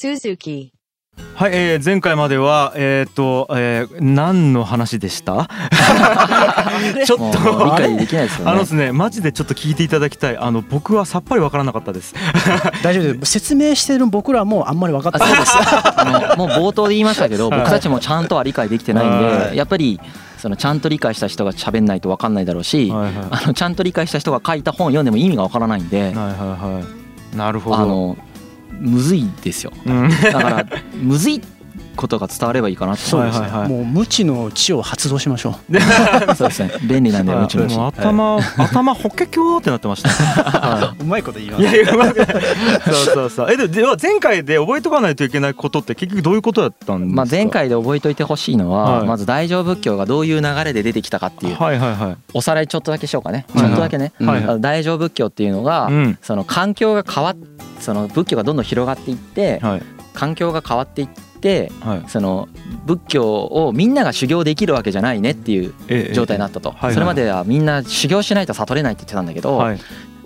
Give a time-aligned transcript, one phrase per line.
[0.00, 0.70] Suzuki.
[1.34, 5.46] はい、えー、前回まではえっ、と、えー、何の話でした？
[7.04, 8.50] ちょっと理解できないですよね。
[8.50, 10.38] あのですねマジでちょっと聞いていただきたい。
[10.38, 12.14] あの僕はさっぱりわからなかったです。
[12.82, 13.32] 大丈夫です。
[13.32, 15.38] 説明してる僕らもあんまり分かってない。
[15.38, 15.52] です。
[15.54, 17.60] あのもう冒頭で言いましたけどはい。
[17.60, 19.50] 僕たちもちゃんとは理解できてないんはい。
[19.50, 20.00] でやっぱり
[20.38, 23.12] そのちゃんと理解した人が喋んないと分かんないだろうしはいはい。
[23.30, 26.00] あのちゃんと理解した人が書いた本読んでも意味が分からないんで。
[26.00, 26.82] はいはいは
[27.34, 27.36] い。
[27.36, 27.76] なるほど。
[27.76, 28.16] あの
[28.80, 29.72] むずいですよ。
[29.86, 30.08] うん。
[30.08, 31.40] だからむずい
[32.00, 33.68] ことが伝わればいいかなとそうですね、はいはいはい。
[33.68, 35.52] もう無知の知を発動しましょ
[36.34, 36.72] そうですね。
[36.82, 37.42] 便利なんではい。
[37.42, 40.08] もちろんもう頭、頭ホケキョーってなってました、
[40.42, 43.52] はううまいこと言いまい、いやうまく そうそうそう。
[43.52, 49.06] えででは前回で覚えとかないといけないことって結局どういうことだったんですか、まあ前回で覚えといてほしいのは、はい。
[49.06, 52.16] まず大乗仏教がどういう流れで出てきたかっていうはいはいはい。
[52.32, 53.44] おさらいちょっとだけしようかね。
[53.54, 56.18] ちはいはいょっとだけね、はいあの大乗仏教っていうのが、うん。
[56.22, 57.36] その環境が変わっ
[57.80, 59.82] その仏教がどんどん広がっていって、はい。
[60.14, 61.29] 環境が変わっていって
[61.80, 62.02] はい。
[62.08, 62.48] その
[62.86, 69.78] 仏教をみんなが修行できるわけじゃないねっていうええ状態になったと、それまではみんな修行しないと悟れないって言ってたんだけど、はい。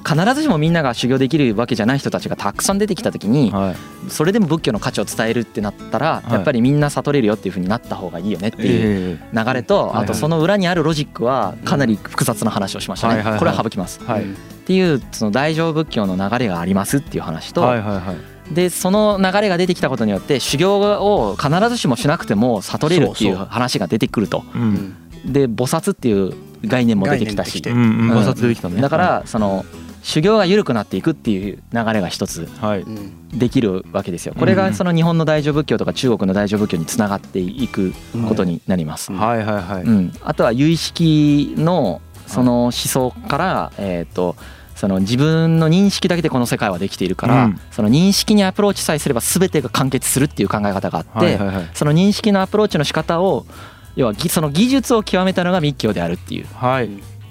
[0.06, 4.10] 必ずしもみんなが修行できるわけじゃない人たちがたくさん出てきた時に、はい。
[4.10, 6.32] それでも仏教の価値を伝えるってなったら、い。
[6.32, 14.00] やっぱりみんな悟れるよっていう風になった方がいいよねっていうえ流れと、あとその裏にあるロジックはかなり複雑な話をしましたね、これは省きます。
[14.02, 14.24] えはい。
[14.24, 14.26] っ
[14.66, 24.44] ていうその大乗仏教の流れがありますっていう話と、はいはいはいでその流れが出てきたことによって修行を必ずしもしなくても悟れるっていう話が出てくると。
[24.54, 24.96] うん。
[25.24, 26.34] で菩薩っていう
[26.64, 27.62] 概念も出てきたし。
[27.66, 28.10] うん。
[28.10, 28.80] うん。
[28.80, 29.64] だからその
[30.04, 32.46] 修行が緩くなっていくっていう流れが一つ
[33.32, 34.34] できるわけですよ。
[34.38, 37.94] これがその日本の大乗仏教とか中国の大乗仏教につながっていく
[38.28, 39.10] ことになります。
[39.10, 39.18] うん。
[39.18, 39.82] はいはいはい。
[39.82, 44.36] うん、あとは由意識のその思想から、えー、と
[44.84, 47.60] その自分の認識だけでこの世界はできているから、うん。
[47.70, 51.70] その認識にアプローチさえすれば全てが完結するっていう考え方があって、はいはいはい。
[51.72, 53.46] その認識のアプローチの仕方を
[53.96, 56.46] 要はぎその技術を極めたのが密教であるっていう。
[56.54, 56.90] はい。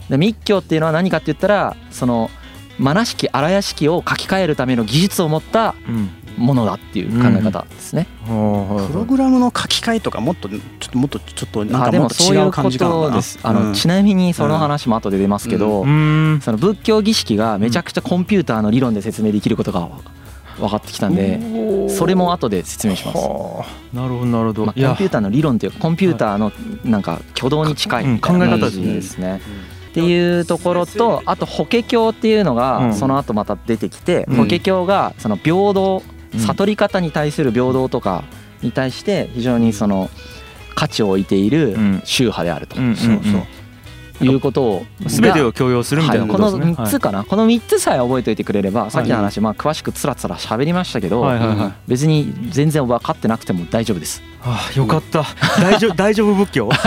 [0.10, 2.32] で密教っていうのは何かって言ったらその
[2.80, 8.08] マナ式荒屋式を書き換えるための技術を持ったうんものだっていう考え方ですね。
[8.26, 13.40] ほうほうプログラムの書き換えとかもっとちょっともっとちょっとなんあでかもっと違うもそういうこ感じかなとです。
[13.44, 13.74] あの、うん。
[13.74, 16.42] ちなみにその話も後で出ますけど、うーん。
[16.42, 19.90] その仏教儀式がめちゃくちゃコンピューターの理論で説明できることが
[20.60, 23.18] 分かってきたんで、それも後で説明します。
[23.18, 23.96] はあ。
[23.96, 24.66] なるほどなるほど。
[24.66, 26.52] まあ、コンピューターの理論っていうかコンピューターの
[26.84, 29.42] なんか挙動に近い考え方ですね。
[29.90, 32.96] っていうところとあと法華経っていうのうがん。
[32.96, 34.36] その後また出てきてうん。
[34.38, 38.24] 法華経がその平等うん悟り方に対する平等とか
[38.62, 40.10] に対して非常にその
[40.76, 42.02] 価値を置いているうん。
[42.04, 42.76] 宗派であると。
[42.76, 43.44] そうそう。
[44.22, 46.66] いうことを全てを強要するみたいなことですね。
[46.66, 51.58] はい、この3つかな、この3つさえ覚えておいてくれればさっきの話、まあ、詳しくつらつら喋りましたけど、はいはいはい。
[51.58, 54.22] はい別に全然分かってなくても大丈夫です。
[54.42, 55.26] ああよかった。
[55.62, 56.68] 大丈夫 大丈夫仏教？
[56.68, 56.80] オッ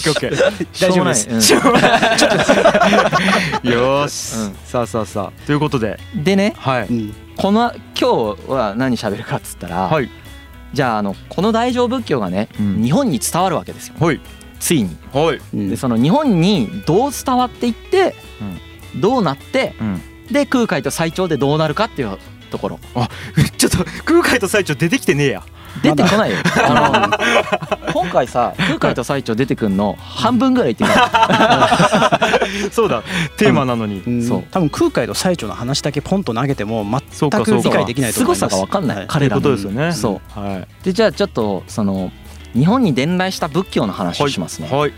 [0.00, 0.66] ケーオッケー。
[0.80, 1.40] 大丈夫です。
[1.40, 2.18] しょうがない。
[2.18, 2.36] ちょっと。
[3.68, 4.56] よーし、うん。
[4.64, 5.46] さあさあさあ。
[5.46, 5.98] ということで。
[6.16, 6.54] うんでね。
[6.56, 6.86] はい。
[6.88, 10.08] うんこの今日は何喋るかっつったら、はい。
[10.72, 12.82] じゃああのこの大乗仏教がね、うん。
[12.82, 13.94] 日本に伝わるわけですよ。
[13.98, 14.20] はい。
[14.60, 14.96] ついに。
[15.12, 15.40] はい。
[15.54, 15.70] うん。
[15.70, 18.14] でその日本にどう伝わっていって、
[18.96, 20.00] どうなってうん。
[20.30, 22.18] で空海と最長でどうなるかっていう
[22.50, 22.80] ところ。
[23.56, 25.42] ちょっと空海と最長出てきてねえや。
[25.82, 26.38] 出てこないよ。
[26.62, 27.10] あ
[27.80, 30.98] の今回さ空海と最長出てくんの半分ぐらい言って。
[32.72, 33.04] そうだ。
[33.36, 34.22] テーマなのに、うん。
[34.26, 34.44] そう。
[34.50, 37.52] 多分空海と最澄の話だけポンと投げてもそうかそうか。
[37.52, 38.38] 全く理解できないと思います。
[38.40, 38.96] 凄さが分かんない。
[38.96, 39.06] はい。
[39.08, 39.42] 彼らの。
[39.42, 39.92] ことですよね。
[39.92, 40.84] そはい。
[40.84, 42.10] でじゃあちょっとその
[42.54, 44.68] 日本に伝来した仏教の話をしますね。
[44.68, 44.92] はい。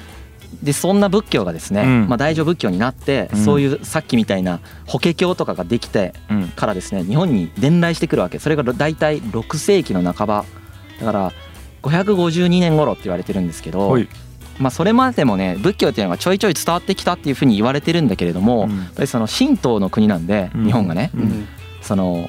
[0.62, 2.08] でそんな仏教がですね、うん。
[2.08, 3.44] まあ、大乗仏教になって、うん。
[3.44, 6.48] そういうさっきみたいな法華経とかができてうん。
[6.48, 8.38] からですね日本に伝来してくるわけ。
[8.38, 10.44] それが大体6世紀の半ば。
[10.98, 11.32] だから
[11.88, 14.08] 552年頃って言われてるんですけど、はい。
[14.58, 18.78] まあ、それまでもね仏教っていうのがちょいちょい伝わってきたっていうふうに言われてるんだけれども、うん。
[18.78, 20.64] やっぱりその神道の国なんで、うん。
[20.64, 21.20] 日本がね、うん。
[21.22, 21.48] うん。
[21.82, 22.28] その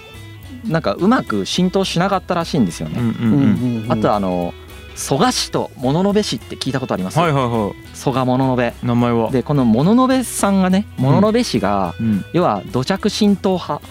[0.65, 2.99] なんかうまく浸透しなかったらしいんですよね。
[3.89, 4.53] あとあの
[4.95, 8.63] 蘇我氏と物部氏って聞いたことあります、はいはいは蘇我物部。
[8.63, 9.31] い名前は。
[9.31, 12.25] でこの物部さんがね物部氏が、うん。
[12.33, 13.81] 要は土着神道派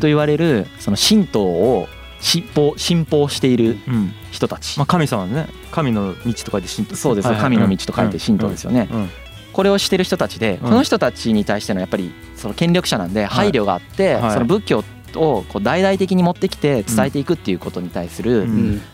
[0.00, 1.88] と言われるその神道を
[2.20, 4.12] 信奉信奉しているうん。
[4.30, 5.48] 人たち、まあ神様ね。
[5.70, 9.10] 神の道と書いて神道そうです、神の道と書いて神道ですよね、うん
[9.50, 10.68] これをしてる人たちで、うん。
[10.68, 14.32] この人たちに対してのやっぱりその権力者なんで配慮があって、はい。
[14.34, 14.84] その仏教
[15.16, 18.46] をこう大々的に持ってきて伝えていくっていうことに対する、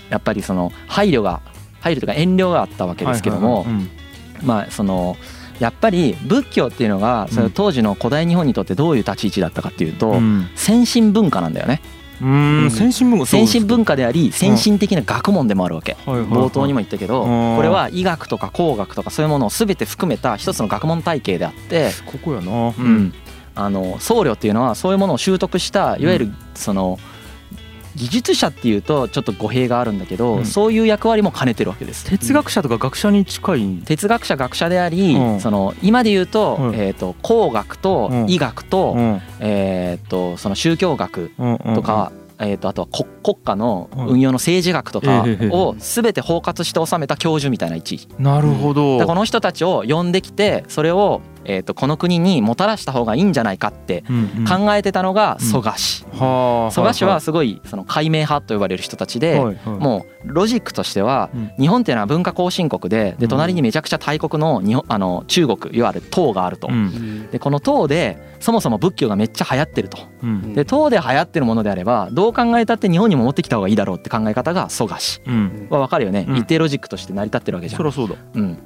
[0.08, 1.42] やっぱりその配慮が
[1.80, 3.66] 配慮とか遠慮があったわけですけども、
[4.42, 5.18] まあその
[5.60, 10.18] やっぱり仏教っていうのがその当時の古代日本にとってどういう立ち位置だったかっていうと、
[10.54, 11.82] 先進文化なんだよね。
[12.20, 12.70] うーん。
[12.70, 15.96] 先進文化先進文化であり先進的な学問でもあるわけ。
[16.06, 17.56] 冒頭にも言ったけどうん。
[17.56, 22.68] これは医学とか工学とかそういうものを全て含めた一つの学問体系であってここやな。
[22.68, 23.12] ううん。
[23.56, 26.98] あの僧侶っていうのはそういうものを習得したいわゆるその
[27.96, 30.46] 技術者っていうとちょっと語弊があるんだけど、うん。
[30.46, 32.04] そういう役割も兼ねてるわけです。
[32.04, 33.82] 哲学者とか学者に近い。
[33.84, 35.40] 哲学者学者であり、うん。
[35.40, 36.74] その今で言うと,、うん。
[36.74, 38.30] えー、と工学とうん。
[38.30, 39.20] 医学と,、うん。
[39.40, 41.30] えー、とその宗教学
[41.74, 48.08] とか、えー、とあとは国国家の運用の政治学とかええを全て包括して収めた教授みたいな位置。
[48.18, 48.98] なるほど。
[48.98, 54.04] でこの人たちを呼んできてそれを、えー、とこの国にもたらした方がいいんじゃないかって
[54.48, 55.46] 考えてたのがうん。
[55.46, 56.04] 蘇我氏。
[56.12, 61.52] はあ蘇我氏はすごいその解明派と呼ばれる人たちでもうロジックとしてはうん。
[61.58, 63.28] 日本っていうのは文化後進国ででうん。
[63.28, 66.68] 隣にめちゃくちゃ大国の日本あの中国いわゆる唐があると。
[67.30, 69.98] でこの唐でそもそも仏教がめっちゃ流行ってると。
[70.22, 70.54] うん。
[70.54, 75.20] で唐で流行ってるものであればどう考えたって日本にも持ってきた方がいいだろうって考え方が蘇我氏。
[75.26, 75.66] うん。
[75.70, 76.26] は分かるよね。
[76.28, 76.36] うん。
[76.36, 77.78] 一定ロジックとして成り立ってるわけじゃん。
[77.78, 77.92] そりゃ。
[77.92, 78.14] そうだ。
[78.34, 78.58] うん、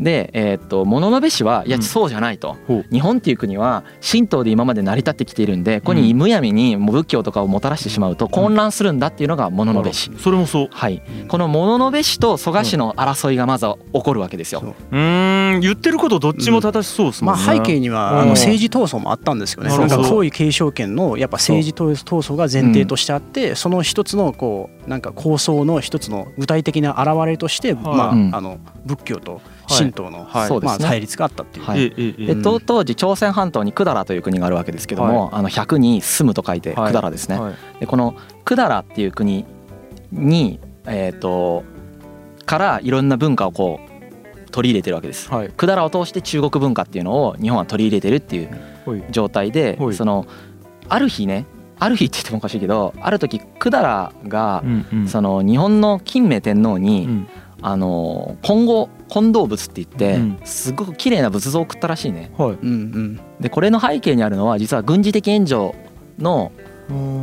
[0.00, 2.86] で、えーっと物部氏はいやうんそうじゃないと、ほう。
[2.90, 10.10] 日本っていう国は神道で今まで成り立ってきているんでここにむやみに仏教とかをもたらしてしまうと混乱するんだっていうのが物部氏。
[10.18, 10.68] それもそう。
[10.70, 14.60] はい、この物部氏と蘇我氏の争いがまずは起こるわけですよ。
[14.60, 14.98] そう。
[14.98, 17.44] ん言ってることどっちも正しそうですもんね。
[17.46, 18.28] まあ背景にはあうん。
[18.28, 19.76] の政治闘争もあったんですよね。
[19.76, 28.30] なんか皇位継承権のやっぱ政治闘争が前提としてあって、その一つのこうなんか構想の一つの具体的な現れとして、まあうん。
[28.34, 29.40] あの仏教と
[29.78, 30.48] 神道のはい。
[30.48, 30.78] そうですね。
[30.80, 31.64] まあ対立があったっていう。
[31.64, 31.90] はい。
[32.26, 36.92] でと当時朝鮮半島に百済という国があるわけですけども、あの100に住むと書いてはい。
[36.92, 37.38] 百済ですね。
[37.38, 37.54] はい。
[37.80, 38.14] でこの
[38.44, 39.44] 百済っていう国
[40.10, 41.64] にえっ、と
[42.44, 45.30] からいろんな文化をこう取り入れてるわけです。
[45.30, 45.46] はい。
[45.48, 49.94] 百済を通して中国文化っていうのを日本は取り入れてるっていう状態ではい。
[49.94, 50.26] その
[50.88, 51.46] ある日ね
[51.78, 54.62] ある日って言ってもおかしいけどある時百済が
[55.08, 57.28] その日本の金明天皇うにん
[57.62, 60.38] あの金剛金銅仏って言ってうん。
[60.44, 62.32] すごく綺麗な仏像を送ったらしいね。
[62.36, 62.50] はい。
[62.50, 63.20] うんうん。
[63.40, 65.74] でこれの背景にあるのは実は軍事的援助
[66.18, 66.52] の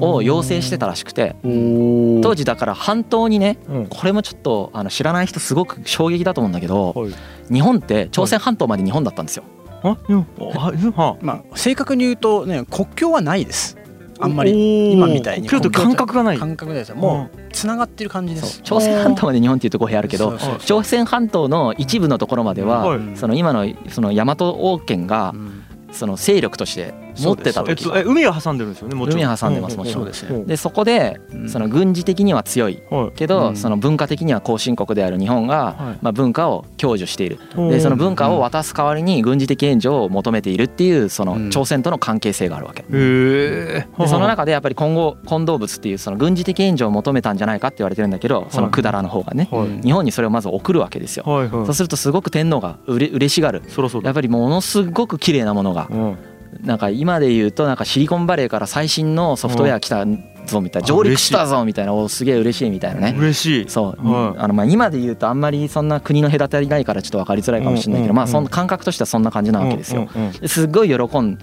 [0.02, 3.88] を要請してたらしくてお当時だから半島にねうん。
[3.88, 7.14] これもちょっとあの知らない人すごく衝撃だと思うんだけどはい。
[7.54, 9.44] 日本って朝鮮半島まで日本だったんですよ。
[11.22, 13.78] まあ正確に言うとね国境はないです。
[14.20, 15.48] あんまりり今みたいに。
[15.48, 16.38] 京都感覚がない。
[16.38, 16.96] 感覚ですよ。
[16.96, 18.62] もうつながってる感じです。
[18.64, 23.00] 朝鮮半島まで日本っていうと語弊あるけど朝鮮半島の一部のところまでは、はい。
[23.16, 25.64] その今のその大和王権がうん。
[25.92, 26.94] その勢力として
[27.24, 27.90] 持ってた時。
[27.96, 29.20] え海は挟んでるんですよねもちろん。
[29.22, 30.04] 海は挟んでますもちろん。
[30.04, 30.46] そうですね。
[30.46, 31.50] でそこでうん。
[31.50, 32.82] その軍事的には強い。
[32.90, 33.18] はい。
[33.18, 33.56] けど、うん。
[33.56, 35.98] その文化的には後進国である日本が、はい。
[36.02, 37.40] まあ、文化を享受している。
[37.56, 37.70] うん。
[37.70, 41.46] でその文化を渡す代わりに軍事的援助を求めているっていうそうん。
[41.46, 42.84] の朝鮮との関係性があるわけ。
[42.84, 49.82] でその中でやっぱり今後近藤物っていうその軍事的援助を求めたんじゃないかって言われてるんだけどその百済の方がねはい。
[49.82, 51.24] 日本にそれをまず送るわけですよ。
[51.26, 51.66] はいはい。
[51.66, 53.64] そうするとすごく天皇がうれ嬉しがる。
[53.68, 56.18] そろそろやっぱりものすごく綺麗なものがうん
[56.62, 60.06] なんか今で言うとなんかシリコンバレーから最新のソフトウェア来た
[60.46, 63.16] ぞみたいな上陸したぞみたいなおすげえ嬉しいみたいなね。
[63.18, 63.70] 嬉しい。
[63.70, 64.40] そう、はい。
[64.40, 70.10] あのまあ今で言うとあんまりそんな国の隔たりないからちょっと分かりづらいかもしれないけど、まあその感覚としてはそんな感じなわけですよ。
[70.46, 71.38] すっごい喜ん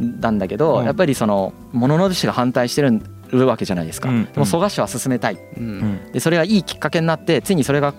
[0.00, 0.84] だんだけど、うん。
[0.84, 4.08] やっぱりその物の氏が反対してるわけじゃないですか。
[4.08, 5.38] うんでも蘇我氏は進めたい。
[6.12, 7.94] でそれがいいきっかけになってついにそれが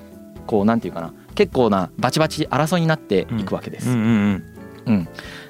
[0.46, 3.89] こうなんていうかな結構なバチバチ争いになっていくわけです。
[3.89, 4.44] うんうん。
[4.88, 5.08] うん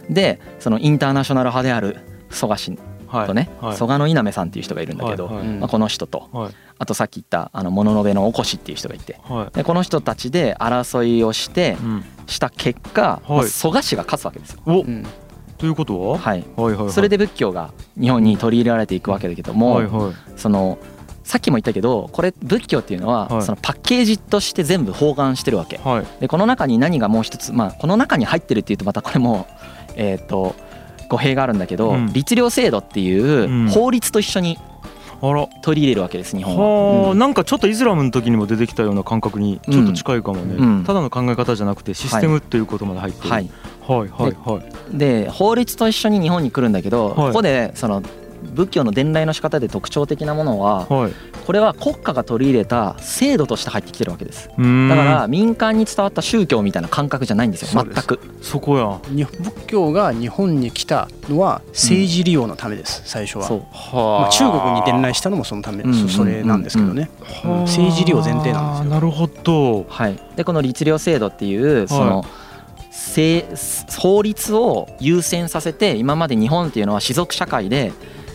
[0.09, 1.97] でそのインターナショナル派である
[2.29, 3.75] 蘇我氏うんはいとね、はい。
[3.75, 5.47] 蘇我の稲目さんっていう人がいるんだけど、はいはい。
[5.47, 6.53] まあ、この人とはい。
[6.77, 9.55] あとさっき言ったあの物部のおこしっていう人がいてはい。
[9.55, 12.05] でこの人たちで争いをしてうん。
[12.27, 13.31] した結果、はい。
[13.31, 14.59] まあ蘇我氏が勝つわけですよ。
[14.67, 15.03] おうん。
[15.57, 16.19] ということは？
[16.19, 16.91] はい、はいはいはい。
[16.91, 20.13] それで仏教が日本に取り入れられていくわけだけども、はいはい。
[20.39, 20.77] その
[21.23, 23.41] さっきも言ったけどこれ仏教っていうのは、はい。
[23.41, 25.77] そのパッケージとして全部包含してるわけ。
[25.77, 26.21] はい。
[26.21, 29.47] でこの中に何がもう一つまあこの中に入ってるっていうとまたこれも
[29.99, 30.55] えっ、と
[31.09, 32.13] 語弊があるんだけど、うん。
[32.13, 33.67] 律令制度っていううん。
[33.67, 34.57] 法律と一緒に
[35.21, 35.47] あら。
[35.61, 37.03] 取り入れるわけです日本は。
[37.07, 40.83] はあ、なんかちょっとイスラムの時にも出てきたような感覚にちょっと近いかもね、うん。
[40.85, 43.49] ただの考え方じゃなくてシステムということまで入ってる、はい、
[43.81, 44.61] はいはいは
[44.93, 44.97] い。
[44.97, 47.15] で法律と一緒に日本に来るんだけど、はい。
[47.27, 48.01] ここでその
[48.43, 51.13] 仏教の伝来の仕方で特徴的なものははい
[51.49, 54.49] これは国家が取り入れた制度として入ってきてるわけです。
[54.49, 58.19] だから民間に伝わった宗教みたいな感覚じゃないんですよ全く。
[58.39, 58.99] そこや。
[59.09, 63.45] 日仏教が日本に来たのは政治利用のためです最初は。
[63.45, 63.59] そう。
[63.71, 65.93] はまあ、中国に伝来したのもそのため、うん。
[65.95, 68.91] そそれなんですけどね、はあ政治利用前提なんですよ。
[68.91, 69.87] なるほど。
[69.89, 70.19] はい。
[70.35, 72.25] でこの律令制度っていうその、
[72.91, 73.47] せ
[73.97, 77.91] 法律を優先させて今まで日本っていうのは士族社会で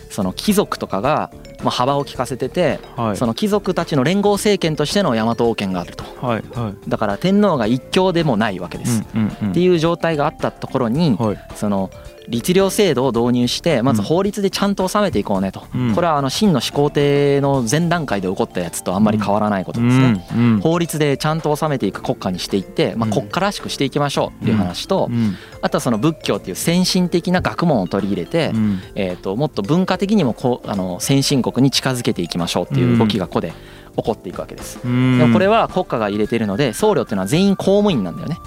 [0.09, 1.31] その貴族とかが
[1.63, 3.17] まあ、幅を利かせててはい。
[3.17, 6.03] その貴族たちの連合政権としての大和王権があると。
[6.25, 6.89] はいはい。
[6.89, 9.03] だから天皇が一強でもないわけです。
[9.15, 9.51] うんうんうん。
[9.51, 11.37] っていう状態があったところにはい。
[11.55, 11.89] その
[12.27, 15.95] 律令制度を導入してまず法律でちゃんと収めていこうねと、うん。
[15.95, 20.27] これはあの秦の始皇帝の前段階で起こったやつとあんまり変わらないことですね。
[20.33, 20.53] うん。
[20.53, 20.59] うん。
[20.61, 23.13] 法律でちゃんと収めていく国家にしていって、まあ、うん。
[23.13, 25.35] 国家らしくしていきましょうっていう話と、うん。
[25.61, 28.79] あとはその仏教っていう先進的な学問を取り入れて、うん。
[28.95, 33.53] えー、ともっと文化的にもこうあの先進国に近づけていきましょうっていう動きがここで
[33.97, 34.79] 起こっていくわけです。
[34.83, 35.19] うん。
[35.19, 38.37] でもこれは国家が入れてるので僧侶っていうのは全員公務員なんだよね。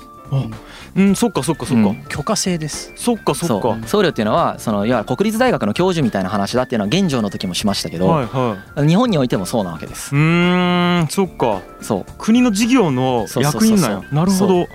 [0.96, 1.14] うん。
[1.14, 2.04] そっかそっかそっか、うん。
[2.08, 2.92] 許可制です。
[2.96, 3.78] そっかそっか。
[3.86, 10.14] 僧侶っていうのはそのいわゆる国立大学の教授みたいな話だっていうのは現状の時もしましたけど、はいは日本においてもそうなわけです。
[10.14, 11.62] いうーんそっか。
[11.80, 12.04] そう。
[12.18, 14.02] 国の事業の役員なんや。
[14.12, 14.66] なるほど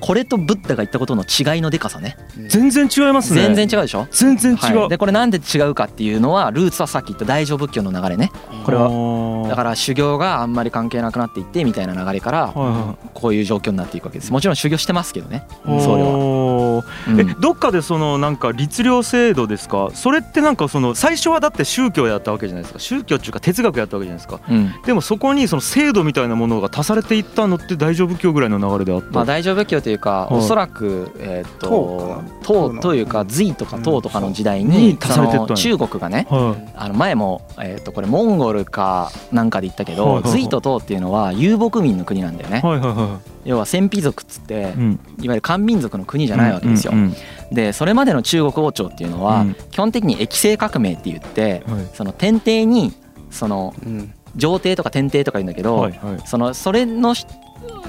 [0.00, 2.16] これとブッダが言ったことの違いのでかさね。
[2.48, 3.42] 全然違いますね。
[3.42, 4.06] 全然違うでしょ？
[4.10, 8.32] 全然違う、はい、でこれなんで違うかっていうのはルーツはさっき言った大乗仏教の流れね。
[8.64, 14.32] これははだから修行があんまり関係なくなっていってみたいな流れからはいはこういう状況になっていくわけです。
[14.32, 16.84] もちろん修行してますけどねい僧侶は、
[17.18, 19.90] えどっかでそのなんか律令制度ですか？
[19.94, 22.78] それってなんかその最初はだって宗教やったわけじゃないですか。
[22.78, 24.40] 宗教っていうか哲学やったわけじゃないですか。
[24.48, 24.72] うん。
[24.84, 30.34] でもそこにその制度みたいなものが足されていったのって大乗仏教ぐらいの流れであった、まあ、大乗仏教というかはい。
[30.38, 34.70] おそらくえーっと唐というか隋とか唐とかの時代うん。
[34.70, 36.72] に中国がねはい。
[36.76, 40.32] あの前もえーっとこれモンゴルかなんかで言ったけどはいはいはい。
[40.32, 42.60] 隋と唐っていうのは遊牧民の国なんだよね。
[42.62, 46.92] はいはいは要は戦費族っつってい、うん、いわゆる漢民族の国じゃないわけですよ。
[46.92, 47.14] うんうん
[47.52, 52.92] でそれまでの中国王朝っていうのはうん基本的に液政革命って言ってその天帝に
[53.30, 54.14] そのうん。
[54.36, 56.20] 上帝とか天帝とか言うんだけど、はいはい。
[56.24, 57.26] そのそれのし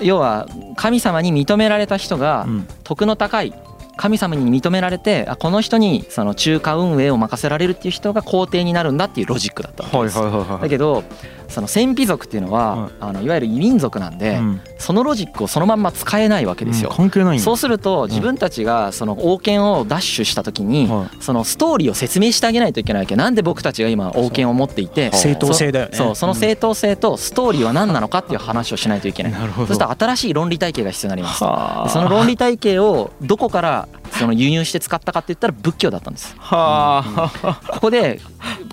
[0.02, 2.68] 要は神様に認められた人がうん。
[2.84, 3.54] 徳の高い
[4.02, 10.18] 神様に認められてあこの人にその中華運営を任せられるっていう人が皇帝になるんだっていうロジックだったわけはいです。
[10.18, 11.04] はいはいはいだけど
[11.52, 12.92] その戦費族っていうのは、はい。
[13.02, 14.62] あのいわゆる異民族なんで、うん。
[14.80, 16.90] そのロジックをそのまんま使えないわけですよ。
[16.90, 21.24] うん関係ないそうすると自分たちがその王権を奪取した時にはい。
[21.24, 23.16] そのストーリーを説明してあげないといけないわけ。
[23.16, 25.98] なんで僕たちが今王権を持っていて正当性だよね。
[25.98, 29.32] そうその正当性とストーリーは何なのかっていう話をしないといけない。
[29.34, 29.68] なるほど。
[29.68, 31.44] そしたら新しい論理体系が必要になります。
[31.44, 31.90] はあ。
[31.90, 36.36] その論理体系をどこからその輸入して使ったかって言ったら仏教だったんです。
[36.38, 37.04] は
[37.44, 37.62] あ。
[37.74, 38.20] ここで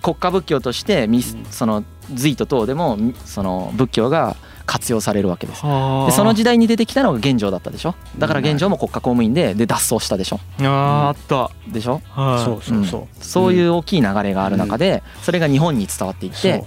[0.03, 1.85] 国家仏教としてみその
[2.15, 5.65] 隋と唐でもその仏教が活用されるわけです。
[5.65, 6.07] はあ。
[6.07, 7.95] でその時代に出てきたのが玄奘だったでしょ。
[8.19, 10.41] だから玄奘も国家公務員でで脱走したでしょ。
[10.59, 10.67] あー
[11.09, 11.51] あった。
[11.73, 12.03] でしょ。
[12.11, 12.45] はい。
[12.45, 13.25] そうそうそう。
[13.25, 16.65] そういう大きい流れがある中でそれが日本に伝わっていって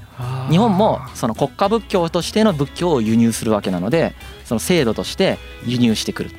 [0.50, 4.14] 日本もその国家仏教としての仏教を輸入するわけなので
[4.46, 6.32] その制度として輸入してくる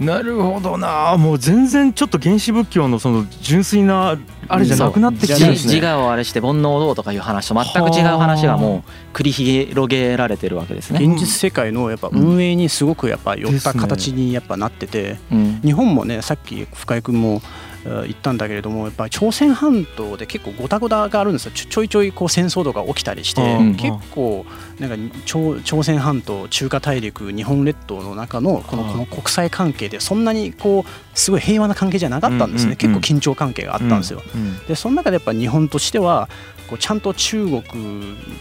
[0.00, 1.16] なるほどな。
[1.16, 11.00] もう全然ちょっと原始仏教のその純粋なあれじゃなくなってきてるん自ですね自我をあれして煩悩をどうとかいう話と全く違う話がもう繰り広げられてるわけですね。
[11.02, 15.60] 現実世界のやっぱ運営にすごくやっぱ寄った形にやっぱなっててうん。
[15.62, 17.42] 日本もねさっき深井君も
[17.86, 21.52] えー言ったんだけれどもやっぱり朝鮮半島で結構ごたごたがあるんですよ。
[21.54, 24.44] ちょちょいちょいこう戦争とか起きたりしてうん結構
[24.80, 34.22] なんか朝朝鮮半島中華大陸日本列島の中のこのうんこの国際関係でそんなにこうすごい平和な関係じゃなかったんですうんうんね結構緊張関係があったんですよ。
[34.34, 34.58] うん。
[34.66, 36.28] でその中でやっぱ日本としては
[36.68, 37.62] こうちゃんと中国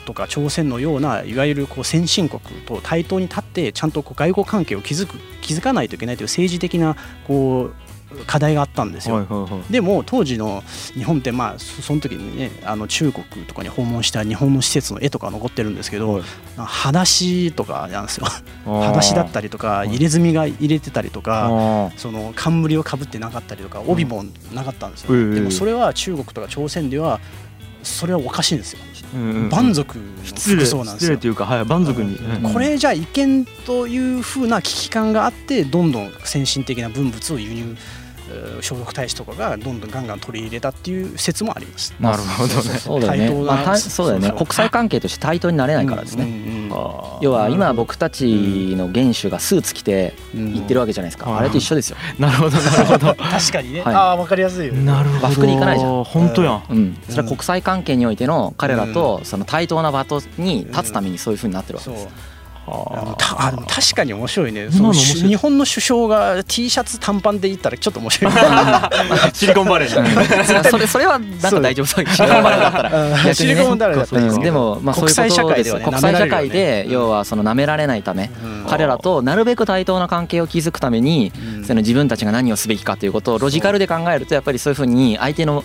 [0.06, 6.96] とか朝鮮のようないわゆるこう先進国と対等に立ってちゃんとこう外交関係を築く築かないといけないという政治的な
[7.28, 7.95] こう
[8.28, 9.16] 課題があったんですよ。
[9.16, 9.72] はいはいはい。
[9.72, 16.24] でも当時の日本ってまあそその時にねあの中国とかに訪問した日本の施設の絵とか残ってるんですけど、はい。
[16.58, 18.28] 裸足とかなんですよ。
[18.66, 19.90] 裸足だったりとかい。
[19.90, 25.36] 入れ墨が入れてたりとかあその冠をかぶってなかったりとか帯もなかったんですよ、うん。
[25.36, 27.20] でもそれは中国とか朝鮮では
[27.86, 28.80] それはおかしいんですよ。
[29.16, 29.50] ーうんうん。
[29.50, 31.12] 蛮族の服失礼失装なんですよ。
[31.12, 32.16] 礼というかはい蛮族に。
[32.16, 32.54] うん。
[32.54, 38.05] これじゃいけんというふうな危機感があってどんどん先進的な文物を輸入えー
[38.62, 41.94] 聖徳太子とかがどんどんガンガン取り入れたっていう説もあります。
[42.00, 42.62] なるほどね。
[42.80, 43.44] そうだよね。
[43.46, 44.32] まあたそうだよね。
[44.32, 46.24] 国際関係として対等になれないからですね。
[46.24, 46.56] うん
[47.22, 50.54] 要は今僕たちの元首がスーツ着てうん。
[50.54, 51.30] 言ってるわけじゃないですか。
[51.30, 51.38] うん。
[51.38, 51.98] あれと一緒ですよ。
[52.20, 53.16] なるほどなるほど。
[53.24, 53.96] 確かにね、はい。
[53.96, 54.84] ああ分かりやすいよね。
[54.84, 55.24] なるほど。
[55.24, 56.04] 和服に行かないじゃん。
[56.04, 56.64] 本当やん。
[56.70, 56.98] うん。
[57.10, 62.35] それは国際関係においての彼らとその対等な場とに立つためにそういう風になってるわけです。
[62.68, 64.72] ああでも確かに面白いね。
[64.72, 68.34] その日本の首相が T シャツ短パンで言ったらちょっと面白い。
[68.36, 68.90] あ
[69.34, 69.90] シリコンバレー。
[70.70, 72.06] それそれはなんか大丈夫そう。
[72.06, 73.34] シリコンバレーだったら。
[73.36, 74.38] シリコンバレーだったらですけどう。
[74.40, 74.42] ん。
[74.42, 78.66] でもまあそういうこと国際社会ではねす国際社会で要はその舐められないためうん。
[78.68, 81.66] 彼らとなるべく対等な関係を築くためにうん。
[81.66, 85.64] その自分たちが何をすべきかということをロジカルで考えるとやっぱりそういうふうに相手の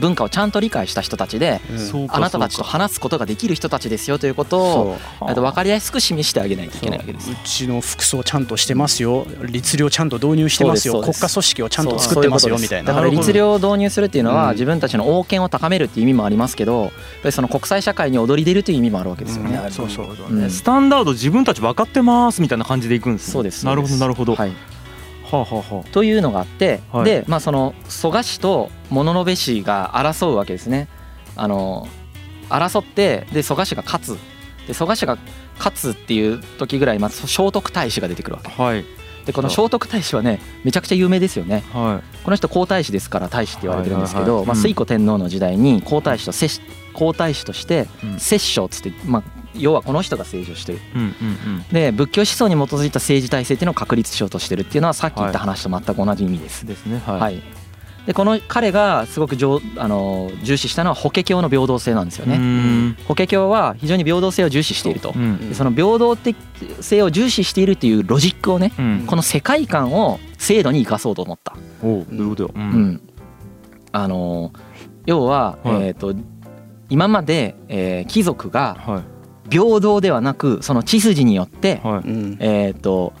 [0.00, 1.60] 文化をちゃんと理解した人たちで
[2.08, 5.28] あなたたちと話すことができる人たちですよということをそう。
[5.28, 7.30] えっと分かりやすく示してあげないといけないわけです。
[7.30, 7.34] う。
[7.44, 9.26] ちの服装ちゃんとしてますよ。
[9.42, 11.00] 律令ちゃんと導入してますよ。
[11.00, 12.92] 国家組織をちゃんと作ってますよみたいな。
[12.92, 14.36] だから律令を導入するっていうのうん。
[14.36, 16.90] は自分たちの王権を高めるっていう意味もありますけどやっ
[17.22, 19.60] ぱりその国際社会に躍り出るという意味もあるわけですよね。
[19.64, 19.70] うん。
[19.70, 20.44] そうそうう。
[20.44, 20.50] ん。
[20.50, 23.32] スタンダード自分たち分かってますみたいな感じでいくんですね。
[23.32, 23.64] そうです。
[23.66, 24.52] なるほどなるほど、はい、
[25.92, 27.04] というのがあって、はい。
[27.04, 30.88] で、まあ、その蘇我氏と物部氏が争うわけですね。
[31.36, 31.88] あの
[32.48, 34.18] 争ってで蘇我氏が勝つ。
[34.66, 35.18] で蘇我氏が
[35.56, 38.52] 勝つっていう時ぐらいまず聖徳太子が出てくるわけ。
[38.56, 38.84] あはい。
[39.24, 41.62] でこの聖徳太子はねめちゃくちゃ有名ですよね。
[41.72, 46.60] はこの人皇太子ですから太子って言われてるんですけど、まあ、推古天皇の時代に皇太子と摂
[46.92, 48.18] 皇太子としてうん。
[48.18, 49.22] 摂政っつって、まあ、
[49.54, 50.78] 要はこの人が政治をしてる。
[51.72, 56.66] で仏教思想に基づいた政治体制っていうのを確立しようとしてるっていうのはさっき言った話と全く同じ意味です。
[56.66, 57.02] ですね。
[57.04, 57.42] はい、はい。
[58.06, 62.36] でこの彼がすごく重あの重視したのは法華経の平等性なんですよね。
[62.36, 62.96] ん。
[63.06, 65.12] 法華経は非常に平等性を重視していると。
[65.14, 65.18] う。
[65.18, 65.48] ん。
[65.50, 66.36] でその平等的
[66.80, 69.04] 性を重視しているっていうロジックをねうん。
[69.06, 71.54] この世界観を制度に生かそうと思った。
[71.82, 73.00] おうどういうことよ、ううんん、
[73.92, 74.52] あの
[75.06, 75.82] 要は、はい。
[75.84, 76.14] えー、と
[76.90, 79.11] 今まで、えー貴族がはい
[79.52, 82.08] 平等ではなくその血筋によって、はい。
[82.08, 82.36] うん。
[82.40, 83.12] えー、と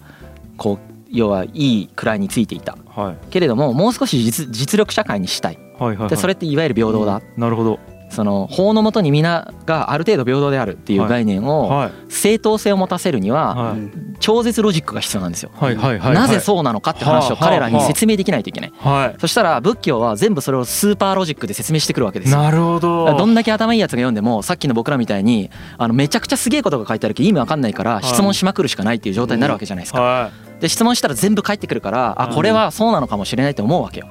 [0.56, 2.78] こう要はいい位についていた。
[2.88, 3.26] はい。
[3.30, 5.58] けれどももう少し実実力社会にしたい。
[5.78, 6.08] はいはいはい。
[6.08, 7.78] でそれっていわゆる平等だ、なるほど
[8.12, 11.92] その法のもとに皆がある程度平等であるっていう概念をはい。
[12.08, 13.74] 正当性を持たせるには
[14.20, 15.50] 超絶ロジックが必要なんですよ。
[15.60, 18.72] なぜそうなのかって話を彼らに説明できないといけない。
[18.78, 19.20] はい。
[19.20, 22.38] そしたら仏教は全部それをスーパーロジックで説明してくるわけですよ。
[22.38, 23.16] なるほど。
[23.16, 28.04] どんだけ頭いいやつが読んでもさっきの僕らみたいにあのめちゃくちゃすげえことが書いてあるけど意味わかんないからい。
[28.04, 30.00] 質問しまくるしかないっていう状態になるわけじゃないですか。
[30.00, 34.06] はで質問したら全部返ってくるからあこれはそうなのかもしれないと思うわけよ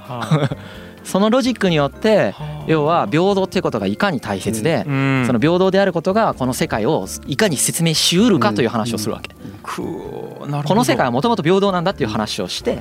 [1.04, 2.34] そのロジックによって
[2.68, 5.24] い要は平等っていうことがいかに大切でうん。
[5.26, 9.36] その平等であることがこの世界をいかに説明しうるかという話をするわけ。
[9.64, 12.80] この世界はもともと平等なんだっていう話をして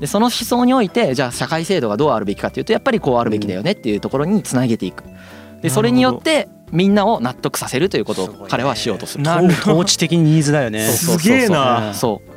[0.00, 5.04] でその思想においてじゃあ社会制度がどうあるべきかっていうとやっぱりこうあるべきだよねっていうところにつなげていく。
[5.60, 9.24] でそれによってみんなを納得させるということを彼はしようとする。
[9.24, 10.88] 統治 的にニーズだよね。
[10.88, 11.94] すげえな。
[11.94, 12.33] そう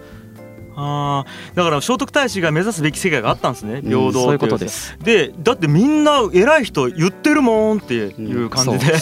[0.78, 1.56] あー。
[1.56, 3.82] だから聖徳太子が目指すべき世界があったんですね。
[3.82, 4.98] 平等ってそういうことです。
[5.04, 8.94] でだってみんな偉い人言ってるもんっていう感じで、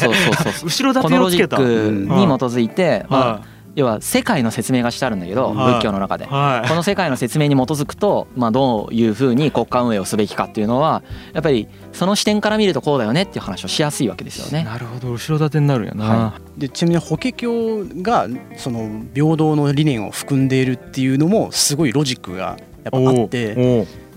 [0.64, 2.10] 後ろこのロジッ盾をつけた、クに基
[2.44, 5.74] づいて、まあは要は世界の説明がしてあるんだけど、はい。
[5.76, 6.26] 仏教の中で。
[6.26, 6.28] い、。
[6.28, 6.70] はい。
[6.70, 14.64] この世界の説明に基づくと、まあ、どういうふうに国家運営をすべきかっていうのはやっぱりその視点から見るとこうだよねっていう話をしやすいわけですよね。
[14.64, 15.12] なるほど。
[15.12, 23.56] 後ろ盾になるんやな、はでちなみに法華経がその平等の理念を含んでいるっていうのもすごいロジックがやっぱあって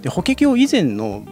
[0.03, 1.25] で法華経以前の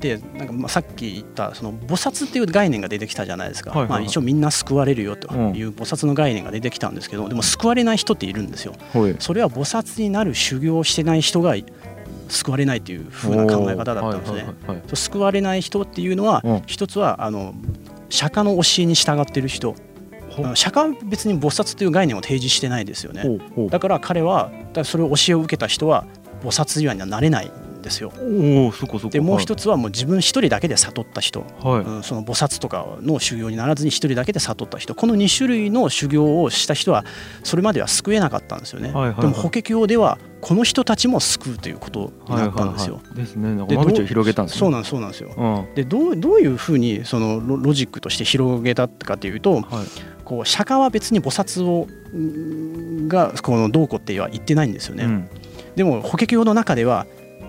[0.00, 4.00] でなんかまあさっき言ったその菩薩っていう概念が出てきたじゃないですか、はいはいはい。
[4.00, 5.56] まあ、一応みんな救われるよとうん。
[5.56, 8.74] いう菩薩の概念が出てきたんですけどでも救われない人っているんですよ。
[9.18, 11.54] それは菩薩になる修行をしてない人が
[12.28, 14.38] 救われないという風な考え方だったんですね。
[14.38, 16.62] はいはいはい救われない人っていうのはうん。
[16.66, 17.54] 一つはあの
[18.08, 19.74] 釈迦の教えに従ってる人。
[20.54, 23.24] 釈迦は別に菩薩という概念を提示してないですよね。
[23.70, 24.50] だから彼は
[24.84, 26.04] それを教えを受けた人は
[26.42, 27.46] 菩薩にはなれない。
[27.46, 27.50] ん
[27.86, 28.12] ですよ。
[28.20, 29.12] おおそこそこ。
[29.12, 34.94] でもう一つはもう自分一人だけで悟った人、はい、うん、その菩薩とかの修行にならずに一人だけで悟った人。
[34.94, 37.04] この2種類の修行をした人は
[37.44, 39.20] それまでは救えなかったんですよね、はいはいはい。
[39.22, 43.24] でも法華経ではこの人たちも救うということになったんですよ、はいはいはい。
[43.24, 43.62] ですね。
[43.62, 44.58] を広げたんですね。
[44.58, 45.32] そうなんそうなんですよ。
[45.36, 45.74] うん。
[45.74, 49.62] でどうどういうふうにそのロロジックとして広げたかというとはい。
[50.26, 55.28] こう釈迦は別に菩薩をんがこのどうこうっては言ってないんですよね、うん。
[55.76, 57.06] でも法華経の中では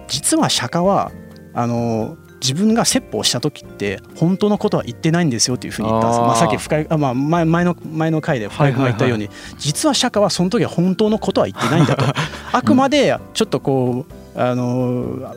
[0.07, 1.11] 実は釈迦は
[1.53, 12.05] あの自分が説法した時って本当のことは言ってないんですよっていうふうに言ったんですまあ、さっき深井あ、まあ、前前の前の回で深井君が言ったように、実は釈迦はその時は本当のことは言ってないんだと。
[12.51, 15.33] あくまでちょっとこうあの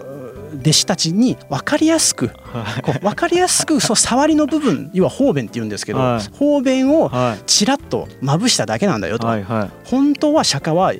[0.60, 2.82] 弟子たちに分かりやすくはい。
[2.82, 6.36] こう分かりやすくその触りの部分要は方便って言うんですけど、はい。
[6.36, 7.42] 方便をはい。
[7.46, 9.26] ちらっとまぶしただけなんだよと、
[9.84, 10.92] 本当は釈迦は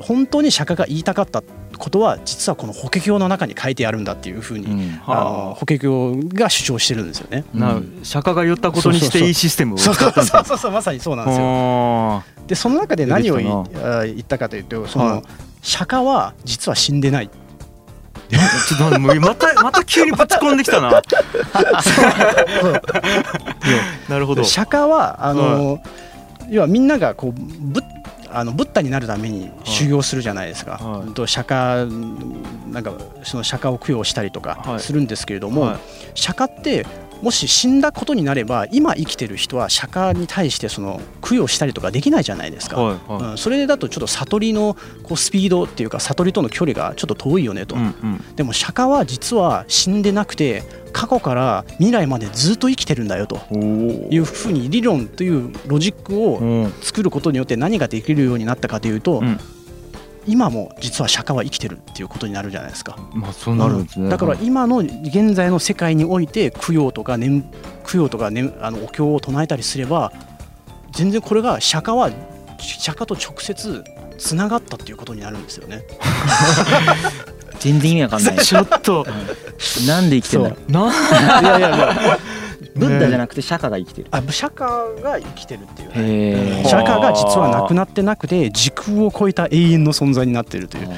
[0.00, 1.42] 本当に釈迦が言いたかった
[1.78, 5.00] ことは実はこの法華経の中に書いてあるんだっていうふうに、うん。
[5.06, 7.44] あの法華経が主張してるんですよね。
[7.54, 10.30] な釈迦が言ったことにしていいシステムを使そうったんだ。
[10.30, 11.44] そうそうそうまさにそうなんですよ。
[11.46, 12.24] あ。
[12.46, 15.22] でその中で何を言ったかというとその、はい。
[15.62, 17.30] 釈迦は実は死んでない。
[18.28, 20.90] ーちょっとまたまた急にぶち込んできたな。
[24.08, 24.42] なるほど。
[24.44, 25.80] 釈迦はあの、
[26.50, 27.82] 要はみんながこうぶ
[28.32, 31.14] あのブッダになるために修行するじゃないですか、はい。
[31.14, 31.86] と釈迦
[32.72, 34.80] なんかその釈迦を供養したりとかはい。
[34.80, 35.78] するんですけれども、はい。
[36.14, 36.86] 釈迦って
[37.22, 48.36] もし死んだことになれば今生きてる人は釈迦に対してその供養したりとかできないじゃないですか、はいはうん、それだとちょっと悟りのこうスピードっていうか悟りとの距離がちょっと遠いよねと、いうんうん。
[48.36, 53.40] でも釈迦は実は死んでなくて過去から未来までずっと生きてるんだよと。
[53.50, 59.40] おいうふうに理論というロジックをお作ることによって何ができるようになったかというと、うん
[60.26, 62.96] 今も実は釈迦は生きてるっていうことになるじゃないですか。
[63.12, 64.08] まあそうなるんですね。
[64.08, 67.42] だから今の現在の世界において供養とか念
[67.86, 70.12] 供養とか、ね、あのお経を唱えたりすれば
[70.92, 72.10] 全然これが釈迦は
[72.58, 73.84] 釈迦と直接
[74.18, 75.84] つながったっていうことになるんですよね。
[77.60, 78.38] 全然意味わかんない。
[78.44, 79.06] ちょっと。
[79.86, 80.72] なんで生きてんだろう。
[80.72, 80.92] な
[81.40, 82.18] いやいやいや
[82.76, 84.08] ブッダじゃなくて釈迦が生きてる。
[84.10, 85.88] あ釈迦が生きてるっていう。
[85.90, 90.88] ね、釈迦が実はなくなってなくて時空を超えた永遠の存在になってるという。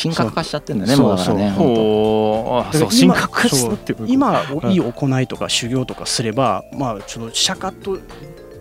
[0.00, 1.06] 神格化しちゃってんだねそう。
[1.08, 1.54] もうだからね。
[1.56, 2.88] そう。
[2.88, 4.06] 神今格化したっていう。
[4.08, 4.76] 今い。
[4.76, 7.98] い行いとか修行とかすれば、まあちょっと釈迦と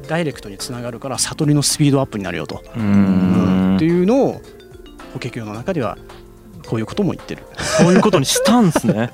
[0.08, 3.76] ダイレクトにつながるから悟りのスピードアップになるよと、うーん。
[3.78, 4.42] っていうのを
[5.14, 5.98] 法華経の中では
[6.68, 7.44] こういうことも言ってる。
[7.58, 9.12] そういうことにしたん ですねね。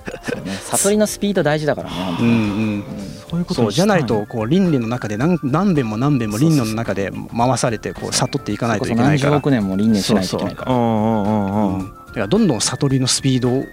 [0.66, 2.30] 悟りのスピード大事だからね本当に。
[2.30, 2.38] うん。
[2.38, 2.84] うん
[3.30, 9.32] そういうことじゃないとこう倫理の中で何何遍も何遍も倫理の中で回されてこう悟っていかないといけないから。
[9.32, 10.74] 何十億年も輪廻しないといけないから。
[10.74, 11.80] うんうんうんうん。
[11.80, 11.90] うん。
[12.08, 13.66] だからどんどん悟りのスピードを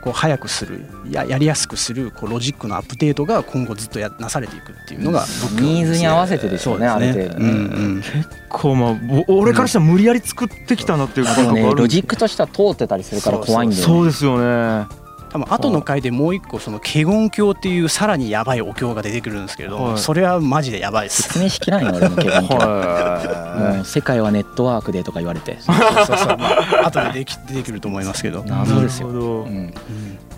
[0.00, 8.02] こう速くするややりやすくするこうロジックのアップデートが今後ずっとやなされていくっていうのが仏教ニーズに合わせてでしょうねある程度うんうん
[8.48, 13.70] こうまあお俺からしたら無理やり作ってきたなっていうで感覚あるもねロジックとしては通ってたりするから怖いん。
[13.70, 14.86] だよねそうですよね
[15.30, 19.98] 多分後の回でもう一個その華厳経っていうさらにやばいお経が出てくるんですけれど、はい。
[19.98, 21.22] それはマジでやばいです。
[21.22, 23.80] 説明しきらんよ俺の経験もは。
[23.82, 25.58] う世界はネットワークでとか言われて。
[25.60, 26.48] そうそうそう、ま
[26.82, 28.40] あ後ででき出てくると思いますけど。
[28.40, 29.34] い謎ですよなるほど。
[29.42, 29.74] うん。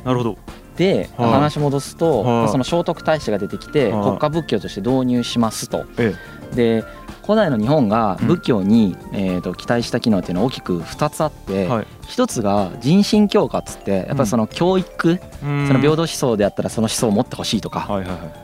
[0.05, 0.38] なるほど。
[0.76, 1.31] ではい。
[1.31, 2.48] 話戻すとはい。
[2.48, 4.03] その聖徳太子が出てきてはい。
[4.05, 5.85] 国家仏教として導入しますと。
[5.98, 6.14] え。
[6.55, 6.85] で
[7.22, 11.87] 古代の日本が仏教にえーと期待した機能っていうのは大きく2つあってはい。
[12.09, 17.87] 一つが人心教化っつってやっぱりその教育そその平等思想であったらその思想を持ってほしいとか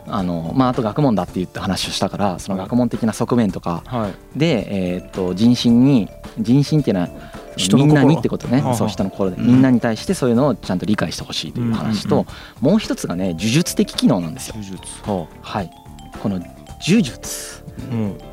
[0.07, 3.83] あのまああと学問だって言って話をしたからその学問的な側面とか
[4.37, 6.09] でえーと人心に
[6.39, 7.09] 人心っていうのは
[7.59, 9.37] みんなにってことねそう人の心で。
[9.37, 9.47] うん。
[9.47, 12.25] みんなに対してそういうのをちゃんと理解してほしいという話と
[12.61, 14.55] もう一つがね呪術的機能なんですよ。
[14.59, 15.11] 呪術。
[15.11, 15.71] ははい。
[16.23, 17.65] この呪術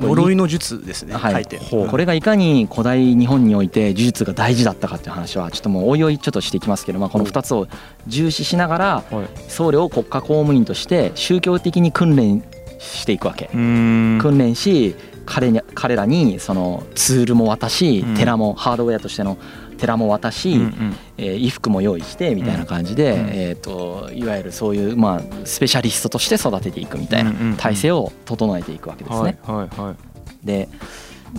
[0.00, 1.34] 呪いの術ですね、はい。
[1.34, 1.58] 書いて。
[1.58, 1.88] ほう。
[1.88, 7.66] これがいかに古代日本において呪術が大事だったかっていう話はちょっともうおいおいちょっとしていきますけど、まあ、この2つを
[8.06, 9.28] 重視しながらはい。
[9.48, 12.42] 僧侶を国家公務員として宗教的に訓練
[12.78, 13.48] していくわけ。
[13.52, 18.14] 訓練し彼に彼らにそのツールも渡しうん。
[18.14, 19.38] 寺もハードウェアとしての
[19.84, 20.96] 寺も渡し、うんうん。
[21.18, 29.38] えー衣服も用意してみたいな感じで、うんえー、といわゆるそういう、まあ、スペシャリストとして育てていくみたいな体制を整えていくわけですね。
[29.42, 30.46] はいはいはい。
[30.46, 30.68] で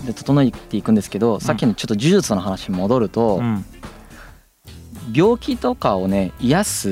[0.06, 3.64] で整えていくんですけどさっきのちょっと呪術の話に戻ると、うん。
[5.12, 6.88] 病気とかをね癒す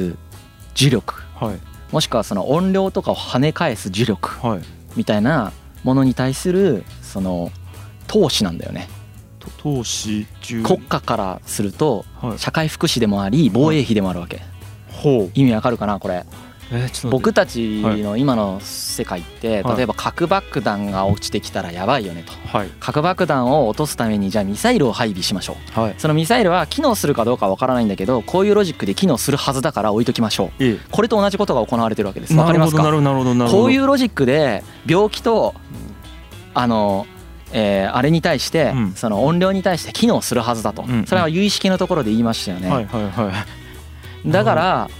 [0.76, 1.58] 呪力はい。
[1.92, 4.62] もしくはその怨霊とかを跳ね返す呪力はい。
[4.96, 7.50] みたいなものに対するその
[8.06, 8.88] 投資なんだよね。
[8.88, 9.03] と
[9.58, 12.38] 投資中国家からするとはい。
[12.38, 14.42] 社会福祉でもあり防衛費でもあるわけ。
[14.90, 15.30] ほう。
[15.34, 16.24] 意味わかるかなこれ。
[17.10, 19.76] 僕たちの今の世界ってはい。
[19.76, 22.32] 例えば核爆弾が落ちてきたらやばいよねと。
[22.48, 22.70] はい。
[22.80, 25.80] 核爆弾を落とすためにじゃあミサイルを配備しましょう。
[25.80, 25.94] はい。
[25.98, 30.50] そのミサイルは機能するかどうかわからないんだけどこういうロジックで機能するはずだから置いときましょう。
[30.58, 32.34] えこれと同じことが行われてるわけです。
[32.34, 32.82] えわかりますか？
[32.82, 33.62] なるほどなるほどなるほど。
[33.64, 35.54] こういうロジックで病気と
[36.54, 37.06] あの、
[37.54, 38.92] えーあれに対して、うん。
[38.94, 41.06] その音量に対して機能するはずだと、うん。
[41.06, 43.32] それは有意識のところで言いましたよね、はいはいは
[44.24, 44.28] い。
[44.30, 44.90] だから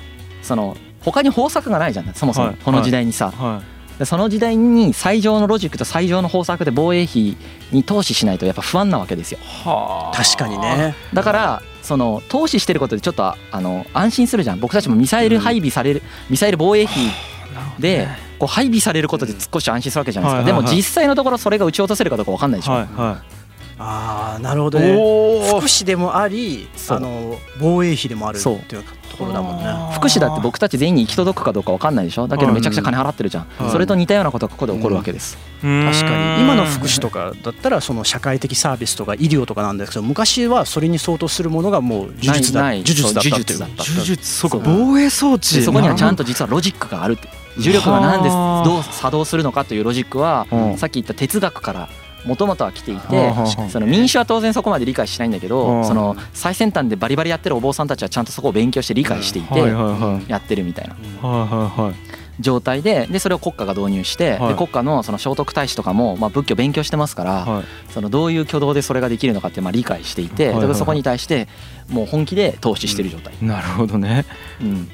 [0.43, 2.15] その他に方策がないじゃん。
[2.15, 2.57] そもそもはい。
[2.65, 3.61] この時代にさ、は
[3.99, 7.37] でその時代に最上のロジックと最上の方策で防衛費
[7.71, 9.39] に投資しないとやっぱ不安なわけですよ。
[9.39, 10.17] いはあ。
[10.17, 10.95] 確かにね。
[11.13, 14.61] だからその投資してることでちょっとああの安心するじゃん。
[14.61, 16.95] 僕たちもミサイル配備される、ミサイル防衛費
[17.79, 18.09] で
[18.39, 23.23] こう配備されることで少し安心するわけじゃないですか、でも実際のところそれが撃ち落とせるかどうか分かんないでしょ、はいは
[23.77, 24.79] ああなるほいど。
[24.79, 24.97] ね。
[24.97, 28.63] お福祉でもありあの防衛費でもあるってそういう。
[29.15, 29.65] ところだもんね。
[29.95, 32.27] 福祉だって僕たち全員に行き届くかどうか分かんないでしょ。
[32.27, 33.71] だけどめちゃくちゃ金払ってるじゃん、はい。
[33.71, 36.43] それと似たようなことがここで起こるわけです、確確かに。
[36.43, 43.21] 今の福祉とかだったらその社会的サービスとか医療とかなんですけど昔はそれに相当するものがもう呪術だ呪術だった。
[43.21, 43.85] っていうそう呪術だった。
[43.85, 44.29] 呪術。
[44.29, 45.55] そっか防衛装置。
[45.59, 48.65] でそこにはちゃんとと実はロジックがあるって重力がなんではあ。
[48.65, 50.79] どう作動するのかというロジックはうん。
[50.79, 51.89] さっき言った哲学から
[52.25, 53.03] もともとは来ていは
[53.47, 55.51] あてその民主は当然そこまで理解しないんだけうん。
[55.51, 59.59] どその最先端でバリバリやってるお坊さんたちはちゃんとそこを勉強して理解していて
[60.29, 60.97] やってるみたいな。
[62.41, 64.49] 状態ででそれを国家が導入してはい。
[64.49, 67.65] で国家のその聖徳太子とかもまあ仏教勉強してますからはい。
[67.93, 71.47] そのどういう挙動でそれができるのかってまあ理解していてそこに対して
[71.89, 73.35] もう本気で投資してる状態。
[73.43, 74.25] なるほどね。
[74.61, 74.89] うん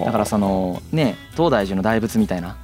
[0.00, 2.56] だからそのね東大寺の大仏みたいな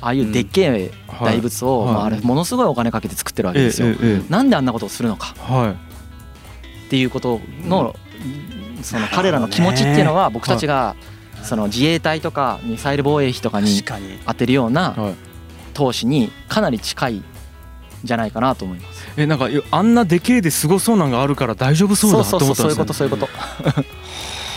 [0.00, 0.90] ああいうでっけえ
[1.20, 3.88] 大仏を、あ、あれものすごいお金かけて作ってるわけですよ。
[4.30, 5.34] なんであんなことをするのか。
[5.38, 6.86] はい。
[6.86, 7.94] っていうことの
[8.82, 10.96] その彼らの気持ちっていうのは僕たちが
[11.42, 13.82] その自衛隊とかミサイル防衛費とかに
[14.26, 15.14] 当てるようなはい。
[15.74, 17.24] 投資にかなり近いん
[18.02, 19.08] じゃないかなと思います。
[19.16, 23.28] えなんかあんなでけえですごそうなんがあるから大丈夫そうだと思ったんそういうですよことそういうこと。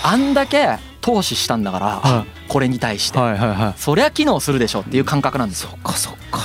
[0.04, 3.74] あんだけ投資したんだから、はこれに対して、はいはいはい。
[3.78, 5.70] そりゃ機能するでしょっていう感覚なんですよ。
[5.72, 6.40] そっかそっか。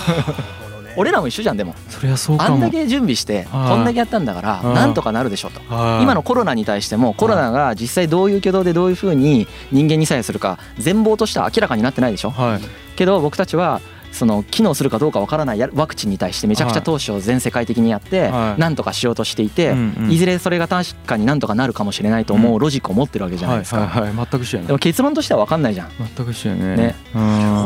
[0.96, 1.76] 俺らも一緒じゃんでも。
[1.88, 3.70] そりゃそうあんだけ準備してはい。
[3.70, 4.74] こんだけやったんだからはい。
[4.74, 5.60] なんとかなるでしょと。
[5.72, 6.02] はい。
[6.02, 12.30] 今のコロナに対してもコロナが実際どういう挙動でどういうふうに人間に作用するか全貌としては明らかになってないでしょ。
[12.30, 12.60] はい。
[12.96, 13.80] けど僕たちは
[14.12, 18.60] その機能するかどうかわからないやワクチンに対してめちゃくちゃ投資を全世界的にやってはい。
[18.60, 19.74] なんとかしようとしていて
[20.08, 23.80] いずれそれが確かになんとかなるかもしれないと思うロジックを持ってるわけじゃないですか。
[23.80, 24.26] はいはいはい。
[24.30, 25.90] 全く一緒やねでも結論としては分かんないじゃん。
[25.98, 26.76] 全く一緒やね。
[26.76, 26.94] ね。
[27.14, 27.22] うん。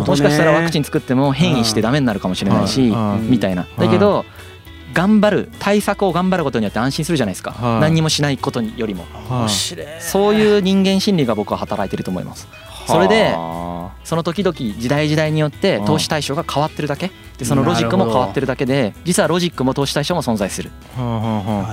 [0.07, 3.31] もしかしたらワクチン作っても変異してダメになるかもしれないしうん。
[3.31, 3.67] みたいな。
[3.79, 4.25] だけど
[4.93, 7.53] 頑張る対策を頑張ることによって安心するじゃないですか。
[7.53, 7.81] はい。
[7.81, 9.07] 何にもしないことよりも。
[10.01, 12.47] そういう人間心理が僕は働いてると思います
[12.87, 17.11] それではその時々時代時代によって投資対象が変わってるだけ。
[17.39, 20.71] でそのロジックも変わってるだけで実はロジックも投資対象も存在する。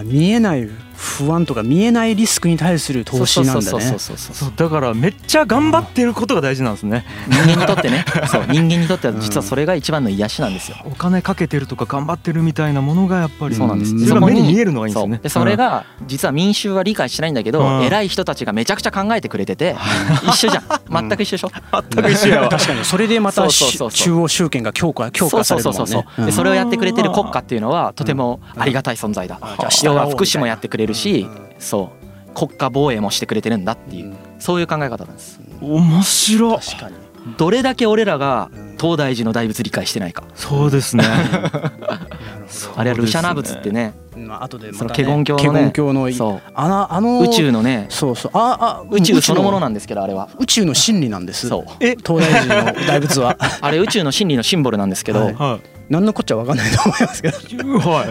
[0.05, 0.69] 見えない
[0.99, 4.53] 不安とか見えないリスクに対する投資なんだそうねそうそうそうそうそう。
[4.55, 7.05] だからめっちゃ頑張ってることが大事なんですね。
[7.29, 8.03] 人間にとってね。
[8.27, 10.77] そう人間にとっては実はそれが一番の癒しなんですよ。
[10.85, 13.93] お金かけてるとか頑張ってるみたいなものがやっぱりそうなんです。
[13.93, 15.15] うんそれが目に見えるのがいいんですよね。
[15.17, 15.23] そう。
[15.23, 17.83] でそれが実は民衆は理解してないんだけどうん。
[17.83, 19.75] 偉い人たちがめちゃくちゃ考えてくれてて
[20.27, 20.63] 一緒じゃん。
[20.91, 21.51] 全く一緒でしょ？
[21.91, 22.49] 全く一緒やわ。
[22.49, 25.77] 確かにそれでまた中央集権が強化強化されるもんね。
[25.77, 26.21] そうそうそうそう。
[26.21, 26.25] うん。
[26.25, 29.39] でそれをやってくれてる国家っていうのはとてもありがたい存在だ。
[29.83, 31.99] 要は福祉もやってくれるしうんそう。
[32.33, 35.39] 国家防衛もしてくれてるんだっていうそういう考え方なんです。
[35.61, 36.95] 面白い確かに。
[37.37, 38.49] どれだけ俺らが
[38.79, 40.23] 東大寺の大仏理解してないか。
[40.35, 41.03] そうですね。
[42.75, 46.41] あれはルシャナ仏ってねまあ後でまその華厳教のね華厳教のそう。
[46.53, 48.31] あのあの宇宙のねそうそう。
[48.33, 50.29] ああ宇宙そのものななんですけどあれは。
[50.39, 51.49] 宇宙の真理なんです。
[51.49, 51.63] そう。
[51.81, 51.97] え？
[51.97, 53.37] 東大寺の大仏は。
[53.61, 55.33] あれ宇宙の真理のシンボルなんですけどはい。
[55.33, 58.05] は何のこっちゃ分かんないと思いますけど、いは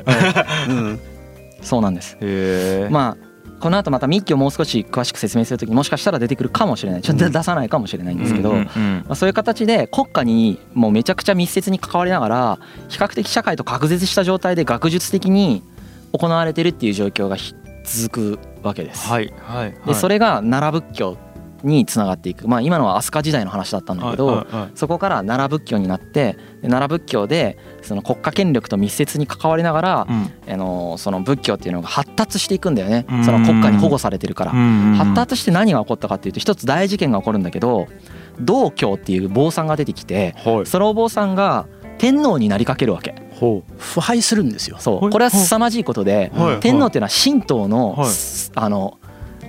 [0.67, 0.71] い。
[0.71, 1.01] うん、
[1.62, 2.16] そうなんです。
[2.90, 3.29] まあ
[3.61, 7.03] この後また密教をもう少し詳しく説明するときにもしかしたら出てくるかもしれない。
[7.03, 8.66] ちょっと出さないかもしれないんですけど、ま
[9.09, 15.62] あ、そういう形で国家にもうめちゃくちゃ密接に関わりながら比較的社会と隔絶した状態で学術的に
[16.12, 19.09] 行われてるっていう状況がひ続くわけです。
[19.09, 19.75] はいはい。
[19.87, 21.16] でそれが奈良仏教
[21.62, 22.49] につながっていく。
[22.49, 24.71] まあ今のは飛鳥時代の話だったんだけど、はいはいはい。
[24.75, 30.53] そこから奈良仏教になってで奈良仏教でその国家権力と密接に関わりながら、うん。
[30.53, 33.07] あのその仏教っていうのが発達していくんだよね。
[33.11, 33.25] うん。
[33.25, 34.53] その国家に保護されてるから。
[34.53, 37.87] うん発達して何が起こったかっていうと一つ大事件が起こるんだけど
[38.40, 40.66] 道教っていう坊さんが出てきてはい。
[40.66, 41.66] そのお坊さんが
[41.99, 43.14] 天皇になりかけるわけ。
[43.38, 44.77] ほ腐敗するんですよ。
[44.81, 45.11] そう。
[45.11, 48.09] これは凄まじいことで天皇っていうのは神道のはい。
[48.55, 48.99] あの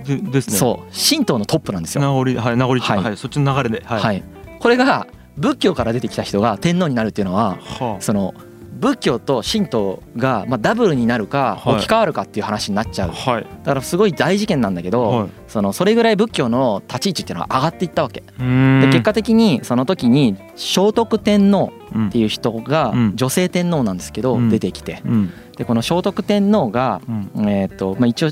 [0.04, 0.56] でですね。
[0.56, 0.92] そう。
[1.10, 2.00] 神道のトップなんですよ。
[2.00, 3.02] 名残はい名残はい。
[3.04, 4.18] はいそっちの流れでははい。
[4.18, 4.22] い
[4.58, 8.34] これが仏教から出てきた人が天皇になるっていうのははその
[8.78, 11.74] 仏教と神道がまあダブルになるかはい。
[11.76, 13.10] 置き換わるかっていう話になっちゃう。
[13.10, 13.42] あはい。
[13.42, 15.28] だからすごい大事件なんだけはどい。
[15.48, 18.20] そのそれぐらい仏教の立ち位置っていうのは上がっていったわけ。
[18.38, 22.08] で結果的にその時に聖徳天皇うん。
[22.08, 23.12] っていう人がうん。
[23.16, 24.48] 女性天皇なんですけどうん。
[24.48, 25.02] 出てきて。
[25.04, 25.32] うん。
[25.58, 27.00] でこの聖徳天皇が
[27.36, 27.48] うん。
[27.48, 28.30] えーとまあ一応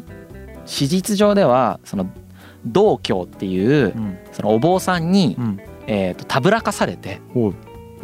[0.69, 2.07] 史実上ではその
[2.67, 4.19] 道教っていううん。
[4.33, 5.61] そのお坊さんにうん。
[5.87, 7.21] えーとたぶらかされて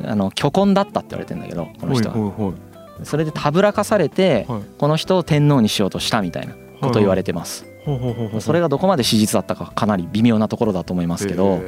[0.05, 2.55] あの虚婚だったって言われてんだけどこの人は。
[3.03, 4.62] それでたぶらかされてはい。
[4.79, 7.66] この人を天皇にしようとしたみたいなことを言われてます。
[8.40, 11.61] それがどこまで史実だったかかなり微妙なところだと思いますけど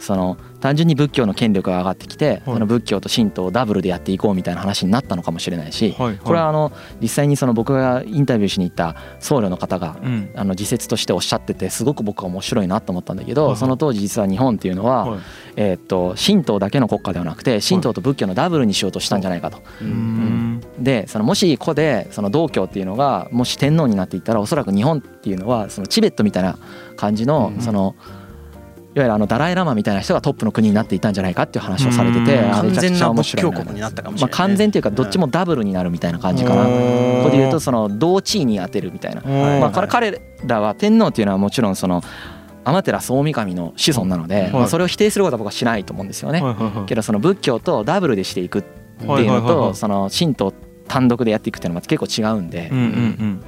[0.00, 10.30] その単純に仏教の権力が上がってきてその仏教と神道をダブルでやっていこうみたいな話になったのかもしれないしこれはあの実際にその僕がインタビューしに行った僧侶の方がうん。
[10.34, 15.20] あの自説としておっしゃっててすごく僕は面白いなと思ったんだけどその当時実は日本っていうのははい。
[15.56, 19.58] えーっと神道だけの国家ではなくて神道と仏教のダブルにしようとしたんじゃないかと。
[19.80, 20.60] うーん。
[20.78, 26.58] でそのもしここでその道教っていうのがもし天皇になっていったらおそらく日本っていうのはそのチベットみたいな
[26.96, 27.60] 感じのうん
[28.94, 34.48] そのゆるあのダライ・ラマみたいな人がトップの国になっていたんじゃないかっていう話をされてて完全な仏教国になったかもしまあ、れない、ね。
[34.48, 36.70] 完全というかどっちもダブルになるみたいな感じかな、こ
[37.24, 42.02] こで言うとその同地位に当てるみたいな、はいまあ、彼らは天皇っていうのはもちろんその
[42.64, 44.50] 天照大神の子孫なので、はい。
[44.52, 46.42] まあ、それを否定することは僕はしないと思うんですよね。
[46.86, 50.52] けどその仏教とダブルでしていくっていうのとその神道
[50.86, 51.52] 単独でやってい。
[51.52, 53.42] くっていうのは結構違うんでうん、うん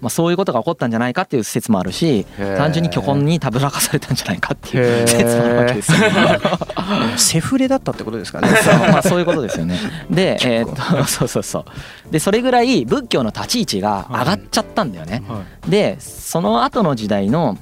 [0.00, 5.98] まあ、そういうことが起こったんじゃないかっていう説もあるしうん単純に虚根にたぶらかされたんじゃないかっていう説もあるわけですよ。
[7.16, 8.48] セフレだったってことですかね。
[8.62, 9.78] そうまあそういうことですよね。
[10.10, 12.12] で、 えーっとそうそうそう。
[12.12, 15.22] でそれぐらい仏教の立ち位置が上がっちゃったんだよね。
[15.28, 15.70] はい。
[15.70, 17.56] でその後の時代の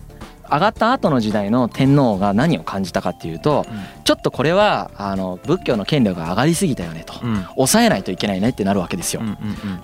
[0.50, 3.66] 上がった後の時代の天皇が何を感じたかっていうと
[4.04, 7.14] ちょっとこれはあの仏教の権力が上がりすぎたよねと。
[7.22, 7.44] うん。
[7.56, 9.22] 抑えないといけないねってなるわけですよ。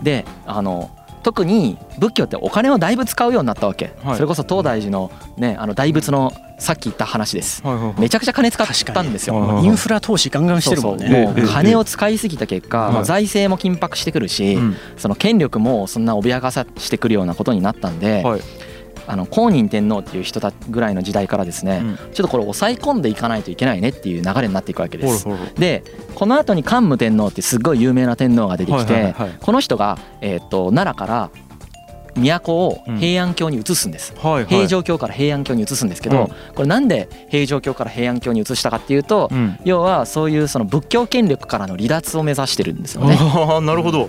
[0.03, 0.91] であの
[1.25, 4.15] 特に仏教ってお金をだいぶ使うようになったわけ、はい。
[4.15, 7.63] それこそ東大寺のねあの大仏のさっき言った話です。
[7.63, 8.01] はいはいはい。
[8.03, 9.61] めちゃくちゃ金使ったんですよ。
[9.63, 11.07] インフラ投資ガンガンしてるもんね。
[11.07, 11.49] そうそうもええう。
[11.49, 12.93] 金を使いすぎた結果、はい。
[12.93, 14.77] まあ、財政も緊迫してくるし、うん。
[14.97, 18.41] その権力もそんな脅かさしてくるようなことになったんで、はい
[19.07, 21.97] あの公認天皇っていう人たぐらいの時代からですね、うん。
[21.97, 25.25] ちょっとこれ抑え込んでいかないといけないねっていう流れになっていくわけです。
[25.25, 31.31] ほらほらでこの後に桓武天皇ってすっごい有名な天皇が出てきて、この人が、えー、と奈良から
[32.17, 34.15] 都を平安京に移すんです。
[34.17, 34.47] はいはい。
[34.47, 36.55] 平城京から平安京に移すんですけど、うん。
[36.55, 39.59] これなんで平城京から平安京に移したかっていうと、うん。
[39.65, 43.17] 要はそういうその仏教権力からの離脱を目指してるんですよね。
[43.63, 44.09] なるほど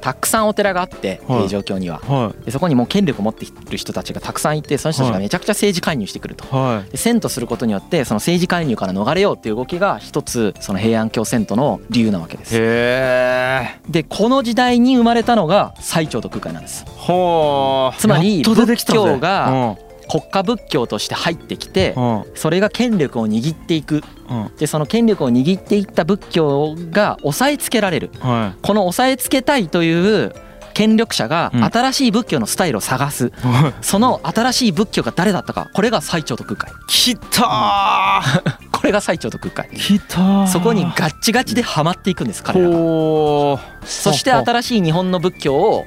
[0.00, 1.98] たくさんお寺があってはい平城京には。
[1.98, 6.44] はでそこにもう権力を持っている人たちがたくさんいてその人たちがめちゃくちゃ政治介入してくると。
[6.44, 12.54] いはいで遷都することによってその政治介入から逃れようっていう動きが一つその平安京遷都の理由なわけです。
[12.56, 16.84] へえでこの時代に生まれたのが最澄と空海なんです。
[16.86, 19.76] はあつまり仏教が
[20.10, 22.20] 国家仏教として入ってきてうん。
[22.20, 24.02] うんそれが権力を握っていく。
[24.28, 24.50] うん。
[24.56, 28.10] でその権力を握っていった仏教が押さえつけられる。
[28.20, 30.32] はこの押さえつけたいという
[30.74, 31.64] 権力者がうん。
[31.64, 33.74] 新しい仏教のスタイルを探す、いはい。
[33.82, 35.70] その新しい仏教が誰だったか。
[35.74, 36.72] これが最澄と空海。
[36.88, 38.70] 来たー。
[38.72, 39.68] これが最澄と空海。
[39.76, 40.46] 来たー。
[40.46, 42.76] そこにガッチガチでハマっていくんです彼らが。
[42.76, 45.84] ほそして新しい日本の仏教を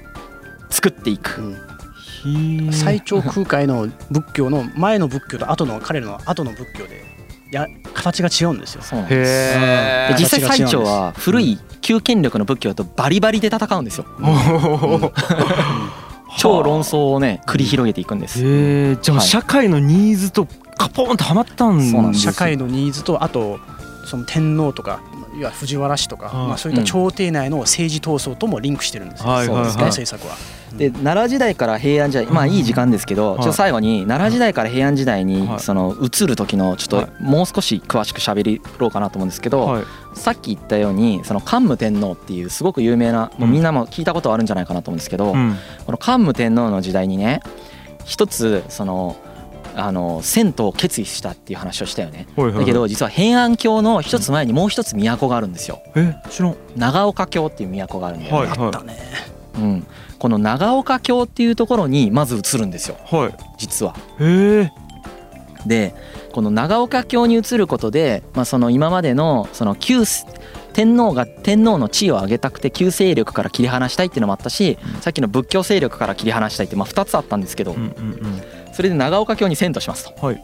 [0.70, 1.42] 作っていく。
[1.42, 1.54] うん。
[1.54, 1.73] ー
[2.72, 7.04] 最長空海の仏教の前の仏教と後の彼らの後の仏教で
[7.52, 8.82] や形が違うんですよ。
[8.82, 9.32] そうなんです。
[9.32, 9.54] へ
[10.10, 10.92] えで実際最澄形が違うんです。
[10.92, 14.06] は古い旧権力の仏教とバリバリで戦うんですよ。
[16.38, 18.40] 超論争をね繰り広げていくんです。
[18.44, 19.28] へえじゃあはい。
[19.28, 23.60] 社会のニーズとカポンとはまったんです社会のニーズとあと
[24.06, 25.02] その天皇とか
[25.34, 26.48] いわゆる藤原氏とか、はい。
[26.48, 29.72] まあ、そういった朝廷内の政治闘争ともリンクしてるんですよ、はいはいはい。
[29.72, 30.63] そうですね政策は。
[30.78, 33.38] で奈良時代から平安時代まあいい時間ですけど、はい。
[33.38, 35.60] ちょっと最後に奈良時代から平安時代にはい。
[35.60, 37.06] その移る時のちょはい。
[37.06, 39.84] っともう少し詳しく喋ろうかなと思うんですけど、はい。
[40.16, 45.56] さっき言ったようにその桓武天皇っていうすごく有名なもうみんなも聞いたことあるんじゃないかなと思うんですけど、うん。
[45.86, 47.42] この桓武天皇の時代にね
[48.06, 49.16] 一つその
[49.76, 52.28] あの遷都を決意したっていう話をしたよね。
[52.36, 55.82] はいはいだけど実は平安京の一つ前にもう一つ都があるんですよ。
[55.96, 56.56] え知らん。
[56.76, 58.50] 長岡京っていう都があるんだよね。
[58.50, 58.60] はい。
[58.60, 58.98] あったね。
[59.56, 59.88] うん、
[60.24, 62.96] この長岡京っていうところにまず移るんですよ。
[63.12, 63.36] はい。
[63.58, 63.94] 実は。
[64.22, 64.72] へえ。
[65.68, 65.94] で
[66.32, 70.06] この長岡京に移ることで、まあ、その今までのその旧
[70.72, 78.42] 天皇が天皇の地位を上げたくて旧勢力から切り離したいっていうのもあったし、さっきの仏教勢力から切り離したいってまあ2つあったんですけど、うんうんうん。
[78.72, 80.26] それで長岡京に遷都しますと。
[80.26, 80.42] はい。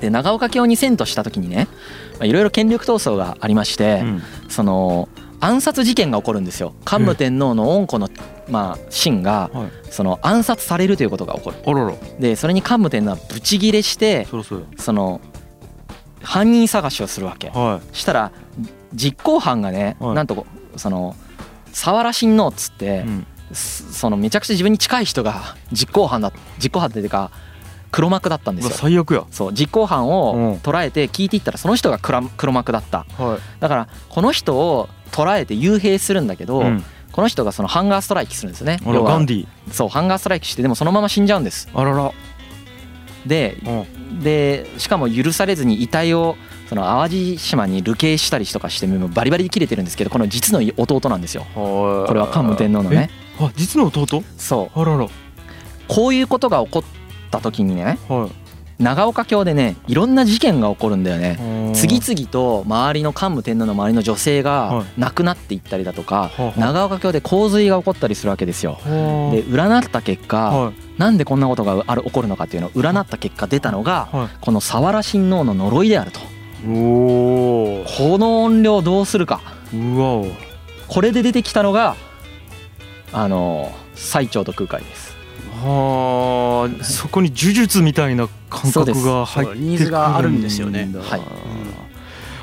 [0.00, 1.66] で長岡京に遷都した時にね
[2.12, 4.22] まあいろいろ権力闘争がありまして、うん。
[4.48, 5.08] その
[5.40, 6.74] 暗殺事件が起こるんですよ。
[6.84, 8.08] 桓武天皇の恩子の、
[8.48, 9.70] まあ、臣がはい。
[9.90, 11.56] その暗殺されるということが起こる。
[11.66, 14.26] あららでそれに桓武天皇はブチギレして
[14.76, 15.20] その
[16.22, 17.50] 犯人探しをするわけ。
[17.50, 18.32] はしたら
[18.94, 20.14] 実行犯がね、はい。
[20.14, 20.46] なんと
[20.76, 21.14] その
[21.70, 23.04] 佐原親王っつって
[23.52, 27.30] そのめちゃくちゃ自分に近い人が実行犯だ実行犯っていうか
[27.90, 28.70] 黒幕だったんですよ。
[28.74, 29.24] 最悪や。
[29.30, 30.10] そう実行犯うん。
[30.10, 33.06] を捉えて聞いていったらその人が黒黒幕だった。
[33.16, 33.60] はい。
[33.60, 36.84] だからこの人を捉えて幽閉するんだけど、うん。
[37.10, 39.46] この人がそのハンガーストライキするんですよね要はガンディ。
[39.72, 41.68] そうハンガーストライキしてでもそのまま死んじゃうんです。
[41.74, 42.12] あらら。
[43.26, 43.70] でう
[44.14, 44.22] ん。
[44.22, 46.36] でしかも許されずに遺体を
[46.68, 51.46] その淡路島に流刑したりとかしてバリバリで切れてるんですけどこの実の弟なんですよ。
[51.54, 54.22] ここれは桓武天皇のねあ実の弟？
[54.36, 54.80] そう。
[54.80, 55.08] あらら。
[55.88, 56.84] こういうことが起こっ
[57.30, 58.47] た時にねはい
[58.78, 61.72] 長岡京でねいろんな事件が起こるんだよね。
[61.74, 68.78] 次々と周りの桓武天皇の周りの女性が亡くなっていったりだとか長岡京で洪水が起こったりするわけですよ。
[68.84, 74.08] で占った結果なんでこんなことがある起こるのかっていうのを占った結果出たのが
[74.40, 76.20] この佐原親王の呪いであると。
[76.66, 79.40] おこの音量どうするか。
[80.88, 81.96] これで出てきたのが
[83.12, 85.17] あの最長と空海です
[85.58, 90.90] はあそこに呪術みたいな感覚が入ってくるニーズがあるんですよね。
[90.94, 91.20] はい。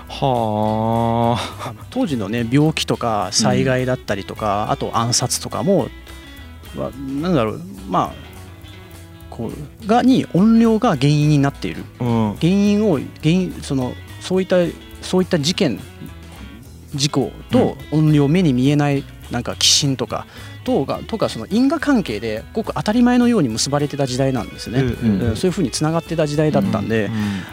[0.07, 1.73] はあ。
[1.89, 5.87] 当時のね病気とか災害だったりとか、あと暗殺とかも
[6.75, 6.91] は
[7.21, 8.13] なんだろうまあ
[9.29, 9.51] こ
[9.83, 11.83] うがに音量が原因になっている。
[11.99, 12.35] うん。
[12.35, 14.57] 原因を原因そのそういった
[15.01, 15.79] そういった事件
[16.93, 20.25] 事故と音量目に見えないなんか寄進とか
[20.65, 25.21] とがとかその因果関係でごく当たり前のように結ばれてた時代なんですね、うんうん。
[25.29, 27.09] うんそういうふうにつながってた時代だったんで、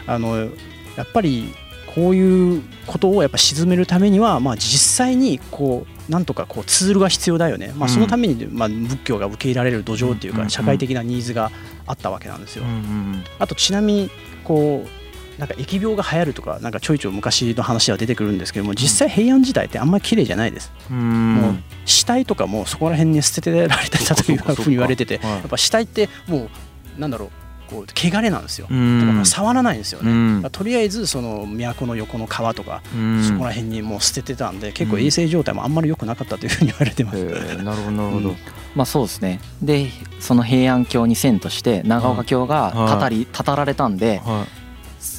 [0.07, 1.53] あのやっぱり
[1.95, 10.47] こういうことをやっぱ沈めるためには、まあ、実際にこうなんとかこうツールが必要だよね、まあ、そのために、まあ、仏教が受け入れられる土壌っていううんうんうん。
[10.47, 11.51] か社会的なニーズが
[11.85, 12.63] あったわけなんですよ。
[12.63, 12.69] うん。
[12.69, 13.23] うん。
[13.37, 14.11] あとちなみに
[14.43, 15.02] こう
[15.43, 20.71] なんか疫病が流行るとかなんかちょいちょい昔の話は出てくるんですけども実際平安時代ってあんまり綺麗じゃないです。
[20.89, 21.35] うん。
[21.35, 26.49] もう死体とかもそこら辺に捨ててられてたというふうに言われててはいやっぱ死体っても
[26.97, 27.29] うなんだろう
[27.69, 28.67] こう汚れなんですよ。
[28.69, 28.99] うん。
[29.01, 30.47] だから触らないんですよね。
[30.51, 33.23] とりあえずその都の横の川とかうん。
[33.23, 37.23] そこら辺にもう捨ててたんで結構衛生状態もあんまり良くなかったというふうに言われてます。
[37.63, 38.37] なるほどなるほど、うん。
[38.75, 39.39] まあそうですね。
[39.61, 39.89] で
[40.19, 44.45] その平安京に遷として長岡京がたたりたたられたんでは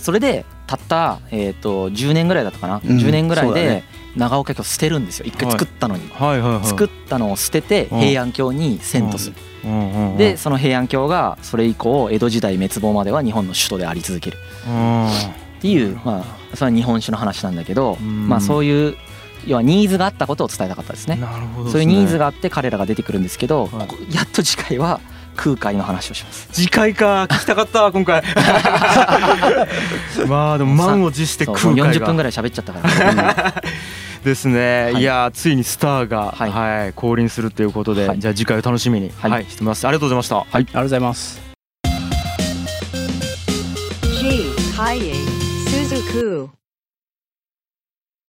[0.05, 2.98] それでたった、えー、と10年ぐらいだったかな、うん。
[2.98, 3.84] 10年ぐらいで
[4.16, 5.24] 長岡京捨てるんですよ。
[5.26, 6.66] 一回作ったのに、いはいはいはい。
[6.66, 8.00] 作ったのを捨ててうん。
[8.00, 9.70] 平安京に遷都する、うん。
[9.70, 14.36] うんうんでその平安京がそれ以降江戸時代滅亡までは日本の首都であり続ける。
[14.68, 15.09] うん。
[15.09, 15.11] っ
[15.62, 16.18] ていうま
[16.52, 18.28] あそれは日本史の話なんだけどうん。
[18.28, 18.98] まあそういう
[19.46, 21.16] 要はニーズがあったことを伝えたかったですね。
[21.16, 21.26] ね。
[21.70, 24.14] そういうニーズがあって彼らが出てくるんですけど、はい。
[24.14, 25.00] やっと次回は
[25.35, 26.49] 空海の話をします。
[26.53, 27.24] 次回か。
[27.24, 28.22] 聞きたかった 今回。
[30.28, 33.62] まあでも満を持して空海40分ぐがらい喋っちゃったから、
[34.24, 35.03] ですね、はい。
[35.03, 38.18] い、やーついにスターが、ははいい降臨するということで、はい。
[38.18, 39.87] じゃあ次回を楽しみに、ははいいしてます。
[39.87, 40.39] ありがとうございました。
[40.39, 41.41] ありがとうございます。
[44.20, 44.53] G.
[44.76, 45.14] Kaye
[45.66, 46.63] Suzuku.